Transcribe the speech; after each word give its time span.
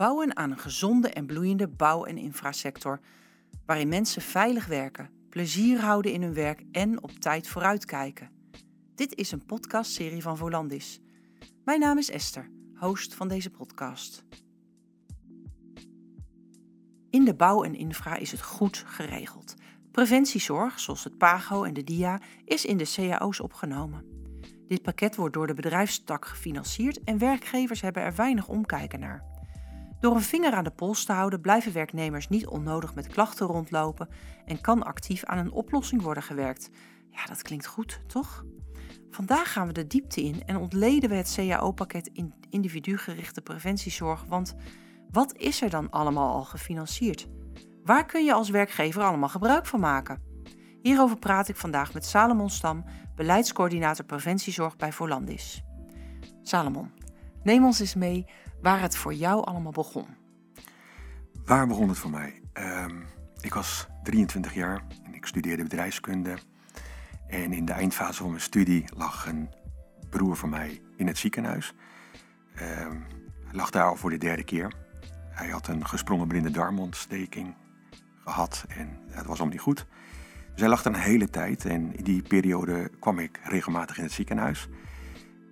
Bouwen 0.00 0.36
aan 0.36 0.50
een 0.50 0.58
gezonde 0.58 1.10
en 1.10 1.26
bloeiende 1.26 1.68
bouw- 1.68 2.04
en 2.04 2.16
infrasector, 2.16 3.00
waarin 3.66 3.88
mensen 3.88 4.22
veilig 4.22 4.66
werken, 4.66 5.10
plezier 5.28 5.80
houden 5.80 6.12
in 6.12 6.22
hun 6.22 6.34
werk 6.34 6.62
en 6.72 7.02
op 7.02 7.10
tijd 7.10 7.48
vooruitkijken. 7.48 8.30
Dit 8.94 9.14
is 9.14 9.32
een 9.32 9.44
podcastserie 9.44 10.22
van 10.22 10.36
Volandis. 10.36 11.00
Mijn 11.64 11.80
naam 11.80 11.98
is 11.98 12.10
Esther, 12.10 12.50
host 12.74 13.14
van 13.14 13.28
deze 13.28 13.50
podcast. 13.50 14.24
In 17.10 17.24
de 17.24 17.34
bouw 17.34 17.64
en 17.64 17.74
infra 17.74 18.16
is 18.16 18.30
het 18.30 18.42
goed 18.42 18.84
geregeld. 18.86 19.54
Preventiezorg, 19.90 20.80
zoals 20.80 21.04
het 21.04 21.18
PAGO 21.18 21.64
en 21.64 21.74
de 21.74 21.84
DIA, 21.84 22.20
is 22.44 22.64
in 22.64 22.76
de 22.76 22.92
cao's 22.94 23.40
opgenomen. 23.40 24.04
Dit 24.66 24.82
pakket 24.82 25.16
wordt 25.16 25.34
door 25.34 25.46
de 25.46 25.54
bedrijfstak 25.54 26.24
gefinancierd 26.26 27.04
en 27.04 27.18
werkgevers 27.18 27.80
hebben 27.80 28.02
er 28.02 28.14
weinig 28.14 28.48
omkijken 28.48 29.00
naar. 29.00 29.39
Door 30.00 30.14
een 30.14 30.22
vinger 30.22 30.52
aan 30.52 30.64
de 30.64 30.70
pols 30.70 31.04
te 31.04 31.12
houden 31.12 31.40
blijven 31.40 31.72
werknemers 31.72 32.28
niet 32.28 32.46
onnodig 32.46 32.94
met 32.94 33.06
klachten 33.06 33.46
rondlopen 33.46 34.08
en 34.44 34.60
kan 34.60 34.82
actief 34.82 35.24
aan 35.24 35.38
een 35.38 35.52
oplossing 35.52 36.02
worden 36.02 36.22
gewerkt. 36.22 36.70
Ja, 37.10 37.24
dat 37.24 37.42
klinkt 37.42 37.66
goed, 37.66 38.00
toch? 38.06 38.44
Vandaag 39.10 39.52
gaan 39.52 39.66
we 39.66 39.72
de 39.72 39.86
diepte 39.86 40.22
in 40.22 40.42
en 40.46 40.56
ontleden 40.56 41.08
we 41.10 41.14
het 41.14 41.34
CAO-pakket 41.34 42.10
in 42.12 42.34
individuugerichte 42.50 43.40
preventiezorg, 43.40 44.24
want 44.28 44.54
wat 45.10 45.36
is 45.36 45.62
er 45.62 45.70
dan 45.70 45.90
allemaal 45.90 46.34
al 46.34 46.44
gefinancierd? 46.44 47.28
Waar 47.84 48.06
kun 48.06 48.24
je 48.24 48.32
als 48.32 48.50
werkgever 48.50 49.02
allemaal 49.02 49.28
gebruik 49.28 49.66
van 49.66 49.80
maken? 49.80 50.22
Hierover 50.82 51.18
praat 51.18 51.48
ik 51.48 51.56
vandaag 51.56 51.92
met 51.92 52.04
Salomon 52.04 52.50
Stam, 52.50 52.84
beleidscoördinator 53.14 54.04
preventiezorg 54.04 54.76
bij 54.76 54.92
Volandis. 54.92 55.64
Salomon, 56.42 56.90
neem 57.42 57.64
ons 57.64 57.80
eens 57.80 57.94
mee 57.94 58.26
waar 58.62 58.80
het 58.80 58.96
voor 58.96 59.14
jou 59.14 59.44
allemaal 59.44 59.72
begon. 59.72 60.06
Waar 61.44 61.66
begon 61.66 61.88
het 61.88 61.98
voor 61.98 62.10
mij? 62.10 62.40
Ehm, 62.52 62.96
ik 63.40 63.54
was 63.54 63.86
23 64.02 64.54
jaar 64.54 64.84
en 65.04 65.14
ik 65.14 65.26
studeerde 65.26 65.62
bedrijfskunde. 65.62 66.38
En 67.26 67.52
in 67.52 67.64
de 67.64 67.72
eindfase 67.72 68.20
van 68.20 68.30
mijn 68.30 68.42
studie 68.42 68.84
lag 68.96 69.26
een 69.26 69.48
broer 70.10 70.36
van 70.36 70.48
mij 70.48 70.80
in 70.96 71.06
het 71.06 71.18
ziekenhuis. 71.18 71.74
Ehm, 72.54 72.96
hij 73.44 73.54
lag 73.54 73.70
daar 73.70 73.84
al 73.84 73.96
voor 73.96 74.10
de 74.10 74.18
derde 74.18 74.44
keer. 74.44 74.72
Hij 75.30 75.48
had 75.48 75.68
een 75.68 75.86
gesprongen 75.86 76.28
blinde 76.28 76.50
darmontsteking 76.50 77.54
gehad 78.24 78.64
en 78.68 78.98
dat 79.06 79.26
was 79.26 79.26
allemaal 79.26 79.46
niet 79.46 79.60
goed. 79.60 79.86
Dus 80.52 80.60
hij 80.60 80.68
lag 80.68 80.84
er 80.84 80.94
een 80.94 81.00
hele 81.00 81.30
tijd 81.30 81.64
en 81.64 81.96
in 81.96 82.04
die 82.04 82.22
periode 82.22 82.90
kwam 83.00 83.18
ik 83.18 83.40
regelmatig 83.42 83.98
in 83.98 84.04
het 84.04 84.12
ziekenhuis. 84.12 84.68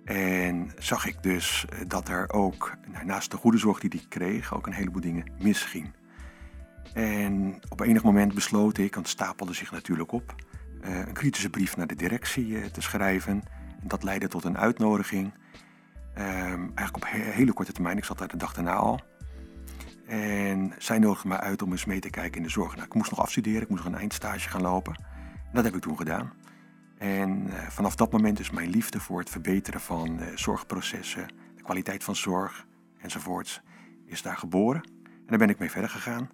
En 0.09 0.71
zag 0.77 1.05
ik 1.05 1.23
dus 1.23 1.65
eh, 1.69 1.79
dat 1.87 2.07
er 2.07 2.31
ook, 2.31 2.77
nou, 2.91 3.05
naast 3.05 3.31
de 3.31 3.37
goede 3.37 3.57
zorg 3.57 3.79
die 3.79 3.89
hij 3.89 4.05
kreeg, 4.09 4.53
ook 4.53 4.67
een 4.67 4.73
heleboel 4.73 5.01
dingen 5.01 5.31
misging. 5.39 5.91
En 6.93 7.59
op 7.69 7.79
enig 7.79 8.03
moment 8.03 8.33
besloot 8.33 8.77
ik, 8.77 8.93
want 8.93 9.07
het 9.07 9.15
stapelde 9.15 9.53
zich 9.53 9.71
natuurlijk 9.71 10.11
op, 10.11 10.35
eh, 10.81 10.97
een 10.97 11.13
kritische 11.13 11.49
brief 11.49 11.77
naar 11.77 11.87
de 11.87 11.95
directie 11.95 12.59
eh, 12.59 12.65
te 12.65 12.81
schrijven. 12.81 13.43
En 13.81 13.87
dat 13.87 14.03
leidde 14.03 14.27
tot 14.27 14.43
een 14.43 14.57
uitnodiging. 14.57 15.33
Ehm, 16.13 16.67
eigenlijk 16.75 16.95
op 16.95 17.05
hele 17.09 17.53
korte 17.53 17.71
termijn, 17.71 17.97
ik 17.97 18.05
zat 18.05 18.17
daar 18.17 18.27
de 18.27 18.37
dag 18.37 18.53
daarna 18.53 18.73
al. 18.73 18.99
En 20.07 20.73
zij 20.77 20.99
nodigde 20.99 21.27
me 21.27 21.39
uit 21.39 21.61
om 21.61 21.71
eens 21.71 21.85
mee 21.85 21.99
te 21.99 22.09
kijken 22.09 22.37
in 22.37 22.43
de 22.43 22.49
zorg. 22.49 22.75
Nou, 22.75 22.87
ik 22.87 22.93
moest 22.93 23.11
nog 23.11 23.19
afstuderen, 23.19 23.61
ik 23.61 23.69
moest 23.69 23.83
nog 23.83 23.93
een 23.93 23.99
eindstage 23.99 24.49
gaan 24.49 24.61
lopen. 24.61 24.95
En 25.33 25.53
dat 25.53 25.63
heb 25.63 25.75
ik 25.75 25.81
toen 25.81 25.97
gedaan. 25.97 26.31
En 26.99 27.47
uh, 27.47 27.67
vanaf 27.67 27.95
dat 27.95 28.11
moment 28.11 28.39
is 28.39 28.49
mijn 28.49 28.69
liefde 28.69 28.99
voor 28.99 29.19
het 29.19 29.29
verbeteren 29.29 29.81
van 29.81 30.19
uh, 30.21 30.27
zorgprocessen, 30.35 31.27
de 31.55 31.63
kwaliteit 31.63 32.03
van 32.03 32.15
zorg 32.15 32.67
enzovoorts, 32.97 33.61
is 34.05 34.21
daar 34.21 34.37
geboren. 34.37 34.83
En 35.03 35.25
daar 35.25 35.37
ben 35.37 35.49
ik 35.49 35.59
mee 35.59 35.71
verder 35.71 35.89
gegaan. 35.89 36.29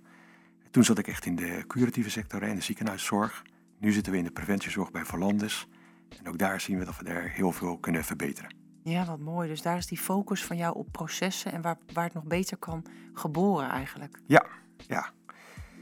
Toen 0.72 0.84
zat 0.84 0.97
ik 0.97 1.07
echt 1.07 1.25
in 1.25 1.35
de 1.35 1.63
curatieve 1.67 2.09
sector 2.09 2.41
en 2.41 2.56
de 2.56 2.62
ziekenhuiszorg. 2.62 3.44
Nu 3.79 3.91
zitten 3.91 4.12
we 4.12 4.17
in 4.17 4.23
de 4.23 4.31
preventiezorg 4.31 4.91
bij 4.91 5.06
Verlandes. 5.06 5.67
En 6.23 6.28
ook 6.28 6.38
daar 6.38 6.62
zien 6.62 6.79
we 6.79 6.85
dat 6.85 6.97
we 6.97 7.03
daar 7.03 7.29
heel 7.29 7.51
veel 7.51 7.78
kunnen 7.78 8.03
verbeteren. 8.03 8.56
Ja, 8.84 9.06
wat 9.06 9.19
mooi. 9.19 9.47
Dus 9.47 9.61
daar 9.61 9.78
is 9.78 9.88
die 9.88 9.97
focus 9.97 10.45
van 10.45 10.57
jou 10.57 10.75
op 10.75 10.91
processen 10.91 11.51
en 11.51 11.61
waar, 11.61 11.78
waar 11.94 12.03
het 12.03 12.13
nog 12.13 12.23
beter 12.23 12.57
kan 12.57 12.85
geboren 13.13 13.69
eigenlijk. 13.69 14.19
Ja, 14.28 14.45
ja. 14.88 15.11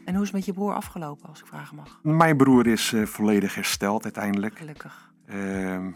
En 0.06 0.14
hoe 0.14 0.24
is 0.24 0.28
het 0.28 0.38
met 0.38 0.46
je 0.46 0.54
broer 0.54 0.74
afgelopen, 0.74 1.30
als 1.30 1.40
ik 1.40 1.48
vragen 1.48 1.76
mag? 1.76 2.00
Mijn 2.02 2.38
broer 2.38 2.68
is 2.68 2.92
uh, 2.92 3.06
volledig 3.06 3.56
hersteld 3.56 4.04
uiteindelijk. 4.04 4.58
Gelukkig. 4.58 5.14
Uh, 5.26 5.88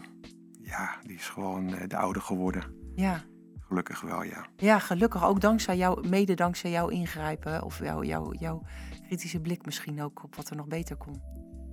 ja, 0.62 0.96
die 1.02 1.16
is 1.16 1.28
gewoon 1.28 1.68
uh, 1.68 1.80
de 1.86 1.96
oude 1.96 2.20
geworden. 2.20 2.62
Ja. 2.94 3.22
Gelukkig 3.60 4.00
wel, 4.00 4.22
ja. 4.22 4.46
Ja, 4.56 4.78
gelukkig. 4.78 5.24
Ook 5.24 5.40
dankzij 5.40 5.76
jou, 5.76 6.08
mede 6.08 6.34
dankzij 6.34 6.70
jouw 6.70 6.88
ingrijpen 6.88 7.62
of 7.62 7.78
jouw 7.78 8.02
jou, 8.02 8.36
jou 8.38 8.62
kritische 9.06 9.40
blik 9.40 9.64
misschien 9.64 10.02
ook 10.02 10.24
op 10.24 10.34
wat 10.34 10.50
er 10.50 10.56
nog 10.56 10.66
beter 10.66 10.96
kon. 10.96 11.22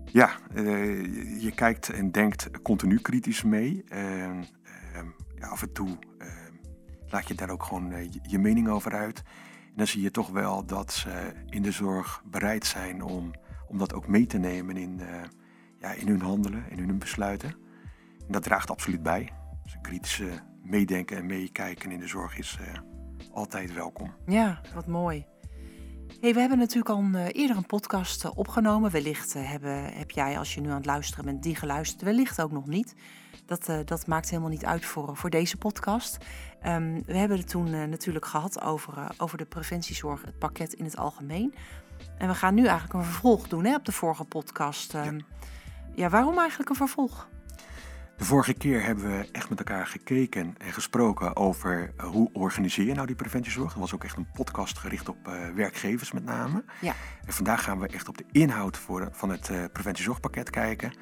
Ja, 0.05 0.29
je, 0.53 1.37
je 1.39 1.51
kijkt 1.51 1.89
en 1.89 2.11
denkt 2.11 2.61
continu 2.61 2.97
kritisch 2.97 3.43
mee. 3.43 3.83
Ehm, 3.87 4.41
ja, 5.35 5.47
af 5.47 5.61
en 5.61 5.73
toe 5.73 5.97
laat 7.07 7.27
je 7.27 7.35
daar 7.35 7.49
ook 7.49 7.63
gewoon 7.63 7.93
je 8.21 8.39
mening 8.39 8.67
over 8.67 8.91
uit 8.91 9.23
dan 9.75 9.87
zie 9.87 10.01
je 10.01 10.11
toch 10.11 10.29
wel 10.29 10.65
dat 10.65 10.93
ze 10.93 11.33
in 11.49 11.61
de 11.61 11.71
zorg 11.71 12.23
bereid 12.25 12.65
zijn 12.65 13.01
om, 13.01 13.33
om 13.67 13.77
dat 13.77 13.93
ook 13.93 14.07
mee 14.07 14.25
te 14.25 14.37
nemen 14.37 14.77
in, 14.77 14.99
uh, 14.99 15.07
ja, 15.79 15.91
in 15.91 16.07
hun 16.07 16.21
handelen, 16.21 16.69
in 16.69 16.77
hun 16.77 16.99
besluiten. 16.99 17.49
En 18.19 18.31
dat 18.31 18.43
draagt 18.43 18.69
absoluut 18.69 19.03
bij. 19.03 19.31
Dus 19.63 19.77
kritische 19.81 20.29
meedenken 20.63 21.17
en 21.17 21.25
meekijken 21.25 21.91
in 21.91 21.99
de 21.99 22.07
zorg 22.07 22.37
is 22.37 22.57
uh, 22.61 22.67
altijd 23.31 23.73
welkom. 23.73 24.13
Ja, 24.25 24.61
wat 24.73 24.87
mooi. 24.87 25.25
Hey, 26.21 26.33
we 26.33 26.39
hebben 26.39 26.57
natuurlijk 26.57 26.89
al 26.89 27.03
uh, 27.03 27.25
eerder 27.31 27.57
een 27.57 27.65
podcast 27.65 28.29
opgenomen. 28.29 28.91
Wellicht 28.91 29.33
hebben, 29.33 29.93
heb 29.93 30.11
jij, 30.11 30.37
als 30.37 30.53
je 30.53 30.61
nu 30.61 30.69
aan 30.69 30.75
het 30.75 30.85
luisteren 30.85 31.25
bent, 31.25 31.43
die 31.43 31.55
geluisterd. 31.55 32.01
Wellicht 32.01 32.41
ook 32.41 32.51
nog 32.51 32.67
niet. 32.67 32.95
Dat, 33.45 33.71
dat 33.85 34.07
maakt 34.07 34.29
helemaal 34.29 34.49
niet 34.49 34.65
uit 34.65 34.85
voor, 34.85 35.17
voor 35.17 35.29
deze 35.29 35.57
podcast. 35.57 36.17
Um, 36.67 37.03
we 37.05 37.17
hebben 37.17 37.37
het 37.37 37.49
toen 37.49 37.67
uh, 37.67 37.83
natuurlijk 37.83 38.25
gehad 38.25 38.61
over, 38.61 38.97
uh, 38.97 39.09
over 39.17 39.37
de 39.37 39.45
preventiezorg, 39.45 40.21
het 40.25 40.37
pakket 40.37 40.73
in 40.73 40.85
het 40.85 40.97
algemeen. 40.97 41.53
En 42.17 42.27
we 42.27 42.35
gaan 42.35 42.53
nu 42.53 42.65
eigenlijk 42.65 42.93
een 42.93 43.03
vervolg 43.03 43.47
doen 43.47 43.65
hè, 43.65 43.75
op 43.75 43.85
de 43.85 43.91
vorige 43.91 44.23
podcast. 44.23 44.93
Um, 44.93 45.01
ja. 45.03 45.23
ja, 45.93 46.09
waarom 46.09 46.39
eigenlijk 46.39 46.69
een 46.69 46.75
vervolg? 46.75 47.27
De 48.17 48.25
vorige 48.25 48.53
keer 48.53 48.83
hebben 48.83 49.17
we 49.17 49.29
echt 49.31 49.49
met 49.49 49.59
elkaar 49.59 49.87
gekeken 49.87 50.55
en 50.57 50.73
gesproken 50.73 51.35
over 51.35 51.93
hoe 51.97 52.29
organiseer 52.33 52.85
je 52.85 52.93
nou 52.93 53.07
die 53.07 53.15
preventiezorg. 53.15 53.71
Dat 53.71 53.81
was 53.81 53.93
ook 53.93 54.03
echt 54.03 54.17
een 54.17 54.31
podcast 54.33 54.77
gericht 54.77 55.09
op 55.09 55.27
uh, 55.27 55.33
werkgevers 55.55 56.11
met 56.11 56.25
name. 56.25 56.63
Ja. 56.81 56.93
En 57.25 57.33
vandaag 57.33 57.63
gaan 57.63 57.79
we 57.79 57.87
echt 57.87 58.07
op 58.07 58.17
de 58.17 58.25
inhoud 58.31 58.77
voor, 58.77 59.09
van 59.11 59.29
het 59.29 59.49
uh, 59.49 59.63
preventiezorgpakket 59.73 60.49
kijken. 60.49 60.93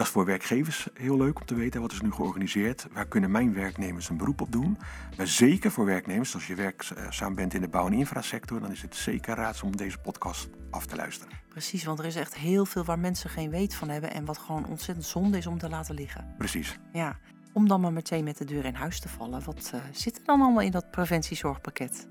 Dat 0.00 0.08
is 0.08 0.14
voor 0.14 0.24
werkgevers 0.24 0.88
heel 0.94 1.16
leuk 1.16 1.40
om 1.40 1.46
te 1.46 1.54
weten 1.54 1.80
wat 1.80 1.92
is 1.92 2.00
nu 2.00 2.12
georganiseerd. 2.12 2.86
Waar 2.92 3.06
kunnen 3.06 3.30
mijn 3.30 3.54
werknemers 3.54 4.08
een 4.08 4.16
beroep 4.16 4.40
op 4.40 4.52
doen? 4.52 4.78
Maar 5.16 5.26
zeker 5.26 5.70
voor 5.70 5.84
werknemers, 5.84 6.34
als 6.34 6.46
je 6.46 6.54
werkzaam 6.54 7.34
bent 7.34 7.54
in 7.54 7.60
de 7.60 7.68
bouw- 7.68 7.86
en 7.86 7.92
infrasector, 7.92 8.60
dan 8.60 8.70
is 8.70 8.82
het 8.82 8.96
zeker 8.96 9.34
raadzaam 9.34 9.68
om 9.68 9.76
deze 9.76 9.98
podcast 9.98 10.48
af 10.70 10.86
te 10.86 10.96
luisteren. 10.96 11.34
Precies, 11.48 11.84
want 11.84 11.98
er 11.98 12.04
is 12.04 12.16
echt 12.16 12.34
heel 12.34 12.66
veel 12.66 12.84
waar 12.84 12.98
mensen 12.98 13.30
geen 13.30 13.50
weet 13.50 13.74
van 13.74 13.88
hebben 13.88 14.12
en 14.12 14.24
wat 14.24 14.38
gewoon 14.38 14.66
ontzettend 14.66 15.06
zonde 15.06 15.38
is 15.38 15.46
om 15.46 15.58
te 15.58 15.68
laten 15.68 15.94
liggen. 15.94 16.34
Precies. 16.38 16.78
Ja, 16.92 17.18
om 17.52 17.68
dan 17.68 17.80
maar 17.80 17.92
meteen 17.92 18.24
met 18.24 18.38
de 18.38 18.44
deur 18.44 18.64
in 18.64 18.74
huis 18.74 19.00
te 19.00 19.08
vallen. 19.08 19.44
Wat 19.44 19.70
uh, 19.74 19.80
zit 19.92 20.18
er 20.18 20.24
dan 20.24 20.40
allemaal 20.40 20.62
in 20.64 20.70
dat 20.70 20.90
preventiezorgpakket? 20.90 22.08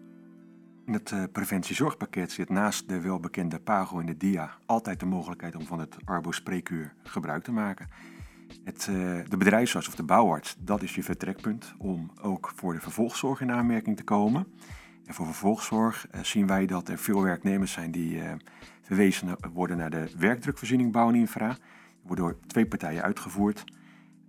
In 0.90 0.96
het 0.96 1.12
uh, 1.12 1.24
preventiezorgpakket 1.32 2.32
zit 2.32 2.50
naast 2.50 2.88
de 2.88 3.02
welbekende 3.02 3.60
PAGO 3.60 4.00
en 4.00 4.06
de 4.06 4.18
DIA 4.18 4.58
altijd 4.66 5.00
de 5.00 5.06
mogelijkheid 5.06 5.56
om 5.56 5.66
van 5.66 5.80
het 5.80 5.98
Arbo-spreekuur 6.06 6.94
gebruik 7.04 7.44
te 7.44 7.52
maken. 7.52 7.90
Het, 8.64 8.88
uh, 8.90 8.96
de 9.28 9.38
bedrijfsarts 9.38 9.88
of 9.88 9.96
de 9.96 10.04
bouwarts, 10.04 10.56
dat 10.60 10.82
is 10.84 10.96
je 10.96 11.04
vertrekpunt 11.04 11.74
om 11.78 12.12
ook 12.22 12.52
voor 12.56 12.74
de 12.74 12.80
vervolgzorg 12.80 13.42
in 13.42 13.52
aanmerking 13.52 13.98
te 13.98 14.04
komen. 14.04 14.48
En 15.06 15.14
voor 15.14 15.26
vervolgzorg 15.26 16.08
uh, 16.12 16.24
zien 16.24 16.48
wij 16.48 16.66
dat 16.66 16.90
er 16.90 16.98
veel 16.98 17.22
werknemers 17.22 17.72
zijn 17.72 17.92
die 17.92 18.22
verwezen 18.82 19.38
worden 19.54 19.78
naar 19.78 19.90
de 19.90 20.12
werkdrukvoorziening 20.18 20.92
bouw 20.92 21.12
infra. 21.12 21.58
Wordt 22.02 22.22
door 22.22 22.40
twee 22.48 22.68
partijen 22.68 23.04
uitgevoerd. 23.04 23.64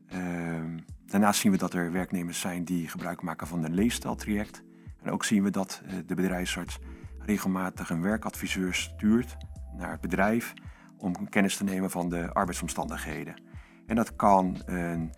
Ehm, 0.06 0.79
daarnaast 1.06 1.40
zien 1.40 1.52
we 1.52 1.58
dat 1.58 1.75
er 1.75 1.93
werknemers 1.93 2.40
zijn 2.40 2.64
die 2.64 2.88
gebruik 2.88 3.23
maken 3.23 3.46
van 3.46 3.64
een 3.64 3.75
leefstijltraject. 3.75 4.62
En 5.02 5.11
ook 5.11 5.25
zien 5.25 5.43
we 5.43 5.50
dat 5.50 5.82
de 6.06 6.14
bedrijfsarts 6.14 6.79
regelmatig 7.19 7.91
een 7.91 8.02
werkadviseur 8.02 8.75
stuurt 8.75 9.37
naar 9.76 9.91
het 9.91 10.00
bedrijf 10.00 10.52
om 10.97 11.29
kennis 11.29 11.56
te 11.56 11.64
nemen 11.64 11.91
van 11.91 12.08
de 12.08 12.32
arbeidsomstandigheden. 12.32 13.43
En 13.87 13.97
dat 13.97 14.17
kan 14.17 14.62
een, 14.64 15.12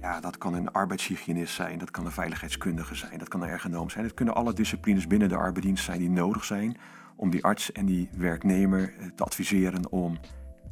ja, 0.00 0.20
dat 0.20 0.38
kan 0.38 0.54
een 0.54 0.72
arbeidshygiënist 0.72 1.54
zijn, 1.54 1.78
dat 1.78 1.90
kan 1.90 2.06
een 2.06 2.12
veiligheidskundige 2.12 2.94
zijn, 2.94 3.18
dat 3.18 3.28
kan 3.28 3.42
een 3.42 3.48
ergonoom 3.48 3.90
zijn. 3.90 4.04
Het 4.04 4.14
kunnen 4.14 4.34
alle 4.34 4.52
disciplines 4.52 5.06
binnen 5.06 5.28
de 5.28 5.36
arbeidsdienst 5.36 5.84
zijn 5.84 5.98
die 5.98 6.10
nodig 6.10 6.44
zijn 6.44 6.76
om 7.16 7.30
die 7.30 7.44
arts 7.44 7.72
en 7.72 7.86
die 7.86 8.08
werknemer 8.16 8.94
te 9.14 9.24
adviseren 9.24 9.90
om 9.90 10.18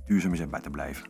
duurzaam 0.04 0.31
inzetbaar 0.31 0.62
te 0.62 0.70
blijven. 0.70 1.08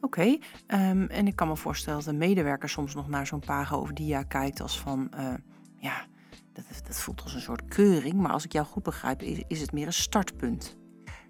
Oké, 0.00 0.38
um, 0.66 1.06
en 1.06 1.26
ik 1.26 1.36
kan 1.36 1.48
me 1.48 1.56
voorstellen 1.56 1.98
dat 1.98 2.08
een 2.08 2.18
medewerker 2.18 2.68
soms 2.68 2.94
nog 2.94 3.08
naar 3.08 3.26
zo'n 3.26 3.40
pago 3.40 3.76
of 3.76 3.92
dia 3.92 4.22
kijkt 4.22 4.60
als 4.60 4.80
van, 4.80 5.12
uh, 5.16 5.34
ja, 5.76 6.06
dat, 6.52 7.00
voelt 7.00 7.22
als 7.22 7.34
een 7.34 7.40
soort 7.40 7.64
keuring, 7.64 8.14
maar 8.14 8.30
als 8.30 8.44
ik 8.44 8.52
jou 8.52 8.66
goed 8.66 8.82
begrijp, 8.82 9.22
is, 9.22 9.60
het 9.60 9.72
meer 9.72 9.86
een 9.86 9.92
startpunt. 9.92 10.76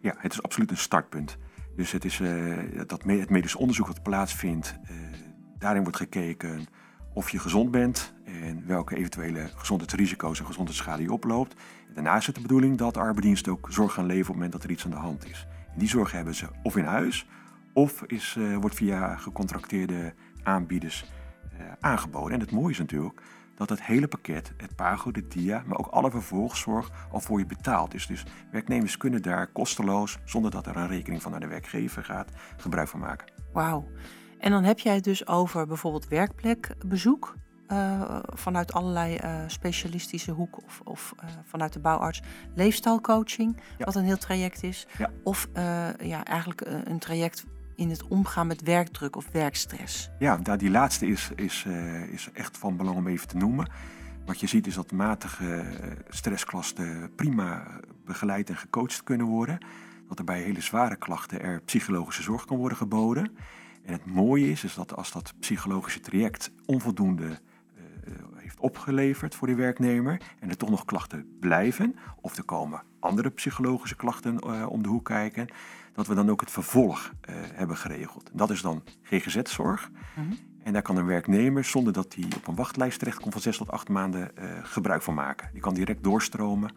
Ja, 0.01 0.15
het 0.19 0.33
is 0.33 0.43
absoluut 0.43 0.71
een 0.71 0.77
startpunt. 0.77 1.37
Dus 1.77 1.93
het 1.93 2.05
is 2.05 2.19
uh, 2.19 2.59
dat 2.87 3.05
medisch 3.05 3.55
onderzoek 3.55 3.87
wat 3.87 4.03
plaatsvindt, 4.03 4.79
uh, 4.91 4.97
daarin 5.59 5.83
wordt 5.83 5.97
gekeken 5.97 6.67
of 7.15 7.31
je 7.31 7.39
gezond 7.39 7.71
bent 7.71 8.15
en 8.25 8.67
welke 8.67 8.97
eventuele 8.97 9.51
gezondheidsrisico's 9.55 10.39
en 10.39 10.47
gezondheidsschade 10.47 11.03
je 11.03 11.13
oploopt. 11.13 11.55
Daarnaast 11.95 12.21
is 12.21 12.27
het 12.27 12.35
de 12.35 12.43
bedoeling 12.43 12.79
dat 12.79 12.97
arbeidsdiensten 12.97 13.53
ook 13.53 13.69
zorg 13.71 13.93
gaan 13.93 14.07
leveren 14.07 14.35
op 14.35 14.35
het 14.35 14.35
moment 14.35 14.53
dat 14.53 14.65
er 14.65 14.71
iets 14.71 14.85
aan 14.85 14.91
de 14.91 14.97
hand 14.97 15.29
is. 15.29 15.47
Die 15.77 15.89
zorg 15.89 16.13
hebben 16.13 16.35
ze 16.35 16.47
of 16.63 16.77
in 16.77 16.85
huis 16.85 17.27
of 17.73 18.03
is, 18.03 18.37
uh, 18.39 18.57
wordt 18.57 18.77
via 18.77 19.17
gecontracteerde 19.17 20.15
aanbieders 20.43 21.11
aangeboden. 21.81 22.35
En 22.35 22.41
het 22.41 22.51
mooie 22.51 22.73
is 22.73 22.79
natuurlijk 22.79 23.23
dat 23.69 23.79
het 23.79 23.87
hele 23.87 24.09
pakket, 24.09 24.53
het 24.57 24.77
PAGO, 24.77 25.11
de 25.11 25.29
DIA, 25.29 25.63
maar 25.67 25.79
ook 25.79 25.87
alle 25.87 26.11
vervolgzorg 26.11 26.91
al 27.11 27.21
voor 27.21 27.39
je 27.39 27.47
betaald 27.47 27.95
is. 27.95 28.07
Dus 28.07 28.25
werknemers 28.51 28.97
kunnen 28.97 29.23
daar 29.23 29.47
kosteloos, 29.47 30.19
zonder 30.25 30.51
dat 30.51 30.67
er 30.67 30.77
een 30.77 30.89
rekening 30.89 31.23
van 31.23 31.31
naar 31.31 31.41
de 31.41 31.47
werkgever 31.47 32.05
gaat, 32.05 32.31
gebruik 32.57 32.89
van 32.89 33.01
maken. 33.01 33.33
Wauw. 33.53 33.89
En 34.39 34.51
dan 34.51 34.65
heb 34.65 34.79
jij 34.79 34.95
het 34.95 35.05
dus 35.05 35.27
over 35.27 35.67
bijvoorbeeld 35.67 36.09
werkplekbezoek. 36.09 37.35
Uh, 37.69 38.19
vanuit 38.23 38.73
allerlei 38.73 39.19
uh, 39.25 39.35
specialistische 39.47 40.31
hoek 40.31 40.65
of, 40.65 40.81
of 40.85 41.15
uh, 41.17 41.31
vanuit 41.45 41.73
de 41.73 41.81
bouwarts. 41.81 42.23
Leefstijlcoaching, 42.55 43.57
ja. 43.79 43.85
wat 43.85 43.95
een 43.95 44.05
heel 44.05 44.17
traject 44.17 44.63
is. 44.63 44.87
Ja. 44.99 45.11
Of 45.23 45.49
ja, 45.99 46.25
eigenlijk 46.25 46.61
een 46.85 46.99
traject 46.99 47.45
in 47.77 47.91
het 47.91 48.07
omgaan 48.09 48.47
met 48.47 48.63
werkdruk 48.63 49.17
of 49.17 49.29
werkstress? 49.33 50.11
Ja, 50.19 50.37
die 50.37 50.71
laatste 50.71 51.07
is, 51.07 51.31
is, 51.37 51.65
uh, 51.69 52.03
is 52.03 52.29
echt 52.33 52.59
van 52.59 52.77
belang 52.77 52.97
om 52.97 53.07
even 53.07 53.29
te 53.29 53.37
noemen. 53.37 53.69
Wat 54.27 54.41
je 54.41 54.47
ziet 54.47 54.67
is 54.67 54.75
dat 54.75 54.93
matige 54.93 55.57
eh, 55.57 55.91
stressklachten 56.09 57.11
prima 57.15 57.67
begeleid 58.05 58.49
en 58.49 58.57
gecoacht 58.57 59.03
kunnen 59.03 59.27
worden. 59.27 59.59
Dat 60.09 60.19
er 60.19 60.25
bij 60.25 60.43
hele 60.43 60.61
zware 60.61 60.97
klachten 60.97 61.43
er 61.43 61.61
psychologische 61.61 62.23
zorg 62.23 62.45
kan 62.45 62.57
worden 62.57 62.79
geboden. 62.79 63.37
En 63.85 63.93
het 63.93 64.07
mooie 64.07 64.51
is, 64.51 64.65
is 64.65 64.75
dat 64.75 64.97
als 64.97 65.13
dat 65.13 65.35
psychologische 65.41 66.01
traject 66.01 66.53
onvoldoende 66.67 67.25
uh, 67.25 68.15
heeft 68.35 68.61
opgeleverd 68.61 69.35
voor 69.35 69.47
die 69.47 69.57
werknemer 69.57 70.21
en 70.41 70.49
er 70.49 70.57
toch 70.57 70.71
nog 70.71 70.85
klachten 70.85 71.37
blijven, 71.41 71.97
of 72.21 72.37
er 72.37 72.45
komen 72.45 72.83
andere 73.01 73.31
psychologische 73.31 73.97
klachten 73.97 74.69
om 74.69 74.83
de 74.83 74.89
hoek 74.89 75.05
kijken, 75.05 75.49
dat 75.93 76.07
we 76.07 76.15
dan 76.15 76.31
ook 76.31 76.41
het 76.41 76.51
vervolg 76.51 77.13
uh, 77.31 77.37
hebben 77.55 77.77
geregeld. 77.77 78.31
Dat 78.33 78.51
is 78.51 78.63
dan 78.63 78.83
GGZ-zorg. 79.03 79.91
Mm 79.91 79.99
-hmm. 80.15 80.39
En 80.63 80.73
daar 80.73 80.83
kan 80.83 80.97
een 80.97 81.07
werknemer, 81.07 81.65
zonder 81.65 81.93
dat 81.93 82.15
hij 82.15 82.25
op 82.37 82.47
een 82.47 82.55
wachtlijst 82.55 82.99
terechtkomt 82.99 83.33
van 83.33 83.43
zes 83.43 83.57
tot 83.57 83.71
acht 83.71 83.89
maanden, 83.89 84.31
uh, 84.39 84.45
gebruik 84.63 85.03
van 85.03 85.15
maken. 85.15 85.49
Die 85.53 85.61
kan 85.61 85.75
direct 85.75 86.05
doorstromen. 86.05 86.75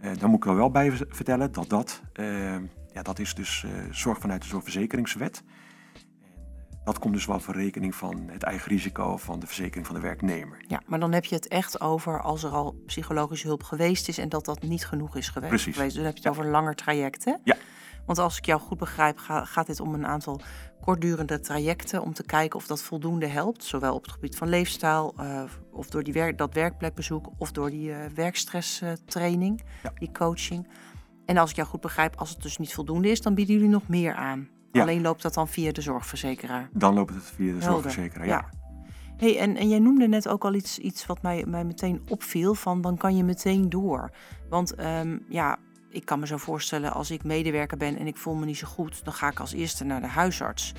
Uh, 0.00 0.10
dan 0.18 0.30
moet 0.30 0.44
ik 0.44 0.50
er 0.50 0.56
wel 0.56 0.70
bij 0.70 0.92
vertellen 1.08 1.52
dat 1.52 1.68
dat, 1.68 2.02
ja, 2.92 3.02
dat 3.02 3.18
is 3.18 3.34
dus 3.34 3.64
zorg 3.90 4.18
vanuit 4.18 4.42
de 4.42 4.48
zorgverzekeringswet. 4.48 5.42
Dat 6.84 6.98
komt 6.98 7.14
dus 7.14 7.26
wel 7.26 7.40
voor 7.40 7.54
rekening 7.54 7.94
van 7.94 8.28
het 8.28 8.42
eigen 8.42 8.70
risico 8.70 9.16
van 9.16 9.40
de 9.40 9.46
verzekering 9.46 9.86
van 9.86 9.94
de 9.94 10.00
werknemer. 10.00 10.64
Ja, 10.68 10.82
maar 10.86 11.00
dan 11.00 11.12
heb 11.12 11.24
je 11.24 11.34
het 11.34 11.48
echt 11.48 11.80
over 11.80 12.22
als 12.22 12.42
er 12.42 12.50
al 12.50 12.82
psychologische 12.86 13.46
hulp 13.46 13.62
geweest 13.62 14.08
is 14.08 14.18
en 14.18 14.28
dat 14.28 14.44
dat 14.44 14.62
niet 14.62 14.86
genoeg 14.86 15.16
is 15.16 15.28
geweest. 15.28 15.52
Precies. 15.52 15.76
Geweest. 15.76 15.94
Dan 15.94 16.04
heb 16.04 16.12
je 16.16 16.18
het 16.18 16.28
ja. 16.28 16.30
over 16.30 16.44
een 16.44 16.50
langer 16.50 16.74
traject, 16.74 17.24
hè? 17.24 17.34
Ja. 17.44 17.56
Want 18.06 18.18
als 18.18 18.38
ik 18.38 18.46
jou 18.46 18.60
goed 18.60 18.78
begrijp, 18.78 19.18
gaat 19.18 19.66
dit 19.66 19.80
om 19.80 19.94
een 19.94 20.06
aantal 20.06 20.40
kortdurende 20.80 21.40
trajecten 21.40 22.02
om 22.02 22.12
te 22.12 22.24
kijken 22.24 22.58
of 22.58 22.66
dat 22.66 22.82
voldoende 22.82 23.26
helpt. 23.26 23.64
Zowel 23.64 23.94
op 23.94 24.02
het 24.02 24.12
gebied 24.12 24.36
van 24.36 24.48
leefstijl, 24.48 25.14
uh, 25.20 25.42
of 25.70 25.90
door 25.90 26.02
die 26.02 26.12
werk, 26.12 26.38
dat 26.38 26.54
werkplekbezoek, 26.54 27.30
of 27.38 27.52
door 27.52 27.70
die 27.70 27.88
uh, 27.88 27.96
werkstresstraining, 28.14 29.60
uh, 29.60 29.66
ja. 29.82 29.92
die 29.94 30.12
coaching. 30.12 30.68
En 31.26 31.36
als 31.36 31.50
ik 31.50 31.56
jou 31.56 31.68
goed 31.68 31.80
begrijp, 31.80 32.16
als 32.16 32.30
het 32.30 32.42
dus 32.42 32.58
niet 32.58 32.74
voldoende 32.74 33.08
is, 33.08 33.20
dan 33.20 33.34
bieden 33.34 33.54
jullie 33.54 33.70
nog 33.70 33.88
meer 33.88 34.14
aan. 34.14 34.48
Ja. 34.72 34.82
Alleen 34.82 35.02
loopt 35.02 35.22
dat 35.22 35.34
dan 35.34 35.48
via 35.48 35.72
de 35.72 35.80
zorgverzekeraar. 35.80 36.68
Dan 36.72 36.94
loopt 36.94 37.14
het 37.14 37.22
via 37.22 37.36
de 37.36 37.50
Helder. 37.50 37.70
zorgverzekeraar, 37.70 38.26
ja. 38.26 38.48
ja. 38.50 38.62
Hey, 39.16 39.38
en, 39.38 39.56
en 39.56 39.68
jij 39.68 39.78
noemde 39.78 40.08
net 40.08 40.28
ook 40.28 40.44
al 40.44 40.54
iets, 40.54 40.78
iets 40.78 41.06
wat 41.06 41.22
mij, 41.22 41.44
mij 41.46 41.64
meteen 41.64 42.02
opviel, 42.08 42.54
van 42.54 42.80
dan 42.80 42.96
kan 42.96 43.16
je 43.16 43.24
meteen 43.24 43.68
door. 43.68 44.10
Want 44.48 44.80
um, 44.80 45.24
ja, 45.28 45.58
ik 45.94 46.04
kan 46.04 46.20
me 46.20 46.26
zo 46.26 46.36
voorstellen, 46.36 46.92
als 46.92 47.10
ik 47.10 47.24
medewerker 47.24 47.76
ben 47.76 47.98
en 47.98 48.06
ik 48.06 48.16
voel 48.16 48.34
me 48.34 48.44
niet 48.44 48.56
zo 48.56 48.66
goed, 48.66 49.04
dan 49.04 49.12
ga 49.12 49.28
ik 49.28 49.40
als 49.40 49.52
eerste 49.52 49.84
naar 49.84 50.00
de 50.00 50.06
huisarts. 50.06 50.72